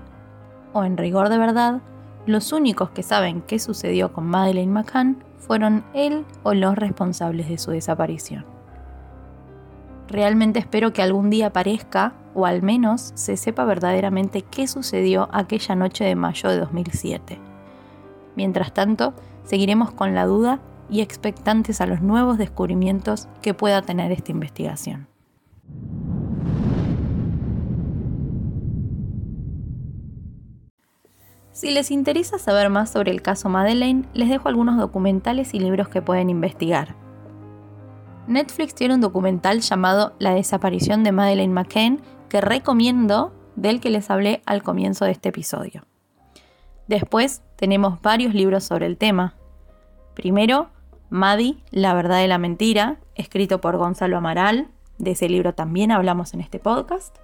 O 0.72 0.84
en 0.84 0.98
rigor 0.98 1.30
de 1.30 1.40
verdad, 1.40 1.82
los 2.28 2.54
únicos 2.54 2.92
que 2.92 3.02
saben 3.02 3.42
qué 3.42 3.58
sucedió 3.58 4.14
con 4.14 4.28
Madeleine 4.28 4.72
McCann 4.72 5.24
fueron 5.40 5.84
él 5.96 6.28
o 6.44 6.54
los 6.54 6.76
responsables 6.76 7.50
de 7.50 7.58
su 7.58 7.72
desaparición. 7.72 8.46
Realmente 10.08 10.60
espero 10.60 10.94
que 10.94 11.02
algún 11.02 11.32
día 11.32 11.48
aparezca, 11.48 12.14
o 12.36 12.46
al 12.46 12.62
menos 12.62 13.14
se 13.16 13.36
sepa 13.36 13.66
verdaderamente 13.66 14.44
qué 14.44 14.68
sucedió 14.68 15.28
aquella 15.32 15.74
noche 15.74 16.04
de 16.04 16.16
mayo 16.16 16.50
de 16.50 16.60
2007. 16.60 17.40
Mientras 18.36 18.76
tanto, 18.76 19.16
seguiremos 19.44 19.92
con 19.92 20.14
la 20.14 20.28
duda 20.28 20.60
y 20.88 21.02
expectantes 21.02 21.82
a 21.82 21.88
los 21.88 22.02
nuevos 22.02 22.38
descubrimientos 22.38 23.28
que 23.42 23.56
pueda 23.56 23.82
tener 23.82 24.12
esta 24.12 24.32
investigación. 24.32 25.08
Si 31.60 31.72
les 31.72 31.92
interesa 31.92 32.40
saber 32.40 32.70
más 32.70 32.90
sobre 32.90 33.12
el 33.12 33.22
caso 33.22 33.50
Madeleine, 33.50 34.06
les 34.14 34.30
dejo 34.30 34.48
algunos 34.48 34.78
documentales 34.78 35.54
y 35.54 35.60
libros 35.60 35.90
que 35.90 36.02
pueden 36.02 36.30
investigar. 36.30 36.96
Netflix 38.28 38.74
tiene 38.74 38.94
un 38.94 39.02
documental 39.02 39.60
llamado 39.60 40.14
La 40.20 40.34
desaparición 40.34 41.04
de 41.04 41.12
Madeleine 41.12 41.54
McCann 41.54 42.00
que 42.30 42.40
recomiendo 42.40 43.34
del 43.58 43.82
que 43.82 43.90
les 43.90 44.10
hablé 44.10 44.42
al 44.46 44.64
comienzo 44.64 45.04
de 45.04 45.12
este 45.12 45.28
episodio. 45.28 45.84
Después 46.88 47.42
tenemos 47.58 48.02
varios 48.02 48.34
libros 48.34 48.64
sobre 48.64 48.86
el 48.86 48.96
tema. 48.98 49.36
Primero, 50.14 50.70
Maddie, 51.10 51.58
La 51.72 51.94
verdad 51.94 52.20
de 52.20 52.30
la 52.30 52.38
mentira, 52.38 53.00
escrito 53.16 53.60
por 53.60 53.76
Gonzalo 53.76 54.16
Amaral. 54.16 54.70
De 54.98 55.12
ese 55.12 55.28
libro 55.28 55.54
también 55.54 55.92
hablamos 55.92 56.34
en 56.34 56.40
este 56.40 56.60
podcast. 56.60 57.18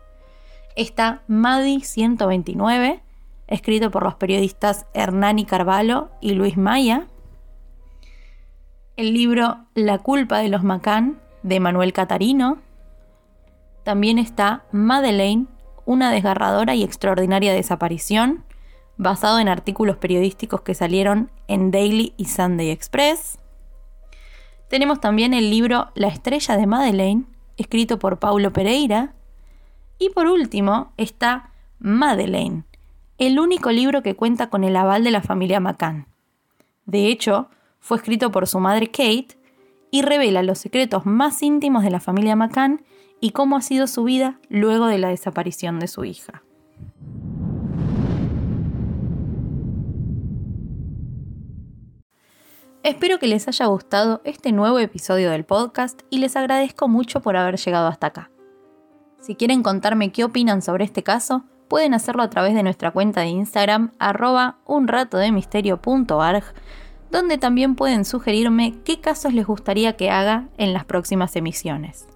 Está 0.76 1.22
Maddie 1.30 1.86
129, 1.86 3.02
escrito 3.48 3.92
por 3.92 4.04
los 4.04 4.16
periodistas 4.16 4.86
Hernani 4.94 5.46
Carvalho 5.46 6.10
y 6.22 6.34
Luis 6.34 6.58
Maya 6.58 7.08
el 8.98 9.14
libro 9.14 9.58
La 9.74 9.98
culpa 9.98 10.40
de 10.40 10.48
los 10.48 10.64
Macán 10.64 11.20
de 11.44 11.60
Manuel 11.60 11.92
Catarino. 11.92 12.60
También 13.84 14.18
está 14.18 14.64
Madeleine, 14.72 15.48
una 15.86 16.12
desgarradora 16.12 16.76
y 16.76 16.84
extraordinaria 16.84 17.54
desaparición, 17.54 18.46
basado 18.98 19.40
en 19.40 19.50
artículos 19.50 19.98
periodísticos 19.98 20.62
que 20.62 20.74
salieron 20.74 21.30
en 21.48 21.72
Daily 21.72 22.14
y 22.16 22.26
Sunday 22.26 22.72
Express. 22.72 23.38
Tenemos 24.70 25.02
también 25.02 25.34
el 25.34 25.50
libro 25.50 25.90
La 25.94 26.08
estrella 26.08 26.56
de 26.56 26.66
Madeleine, 26.66 27.26
escrito 27.58 28.00
por 28.00 28.20
Paulo 28.20 28.54
Pereira. 28.54 29.14
Y 30.00 30.10
por 30.10 30.28
último 30.28 30.94
está 30.98 31.52
Madeleine, 31.80 32.64
el 33.18 33.40
único 33.40 33.72
libro 33.72 34.04
que 34.04 34.16
cuenta 34.16 34.50
con 34.50 34.64
el 34.64 34.76
aval 34.76 35.04
de 35.04 35.12
la 35.12 35.22
familia 35.22 35.60
McCann. 35.60 36.08
De 36.86 37.08
hecho, 37.08 37.50
fue 37.80 37.98
escrito 37.98 38.32
por 38.32 38.48
su 38.48 38.60
madre 38.60 38.88
Kate 38.88 39.38
y 39.90 40.02
revela 40.02 40.44
los 40.44 40.60
secretos 40.60 41.06
más 41.06 41.42
íntimos 41.42 41.84
de 41.84 41.92
la 41.92 42.00
familia 42.02 42.36
McCann 42.36 42.84
y 43.22 43.32
cómo 43.32 43.56
ha 43.56 43.62
sido 43.62 43.88
su 43.88 44.04
vida 44.04 44.40
luego 44.50 44.88
de 44.88 44.98
la 44.98 45.10
desaparición 45.10 45.80
de 45.80 45.88
su 45.88 46.04
hija. 46.04 46.44
Espero 52.84 53.18
que 53.18 53.28
les 53.28 53.48
haya 53.48 53.66
gustado 53.66 54.22
este 54.26 54.52
nuevo 54.52 54.78
episodio 54.78 55.32
del 55.32 55.44
podcast 55.44 56.02
y 56.12 56.20
les 56.20 56.36
agradezco 56.36 56.88
mucho 56.88 57.22
por 57.22 57.36
haber 57.36 57.58
llegado 57.58 57.88
hasta 57.88 58.08
acá. 58.08 58.30
Si 59.22 59.36
quieren 59.36 59.64
contarme 59.64 60.12
qué 60.12 60.24
opinan 60.24 60.62
sobre 60.62 60.84
este 60.84 61.02
caso, 61.02 61.46
pueden 61.76 61.94
hacerlo 61.94 62.24
a 62.24 62.30
través 62.30 62.54
de 62.54 62.64
nuestra 62.64 62.92
cuenta 62.92 63.20
de 63.20 63.28
Instagram 63.28 63.92
arroba 64.00 64.60
unratodemisterio.arg 64.64 66.46
donde 67.12 67.38
también 67.38 67.76
pueden 67.76 68.06
sugerirme 68.06 68.76
qué 68.86 69.02
casos 69.02 69.34
les 69.34 69.46
gustaría 69.46 69.98
que 69.98 70.10
haga 70.10 70.48
en 70.56 70.72
las 70.72 70.86
próximas 70.86 71.36
emisiones. 71.36 72.08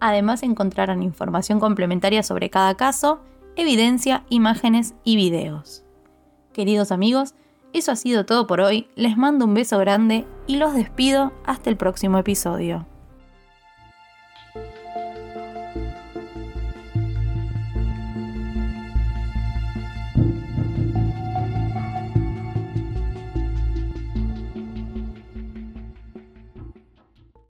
Además 0.00 0.42
encontrarán 0.42 1.04
información 1.04 1.60
complementaria 1.60 2.24
sobre 2.24 2.50
cada 2.50 2.76
caso, 2.76 3.20
evidencia, 3.54 4.24
imágenes 4.30 4.96
y 5.04 5.14
videos. 5.14 5.84
Queridos 6.52 6.90
amigos, 6.90 7.36
eso 7.72 7.92
ha 7.92 7.96
sido 7.96 8.26
todo 8.26 8.48
por 8.48 8.60
hoy, 8.60 8.88
les 8.96 9.16
mando 9.16 9.44
un 9.44 9.54
beso 9.54 9.78
grande 9.78 10.26
y 10.48 10.56
los 10.56 10.74
despido 10.74 11.32
hasta 11.44 11.70
el 11.70 11.76
próximo 11.76 12.18
episodio. 12.18 12.84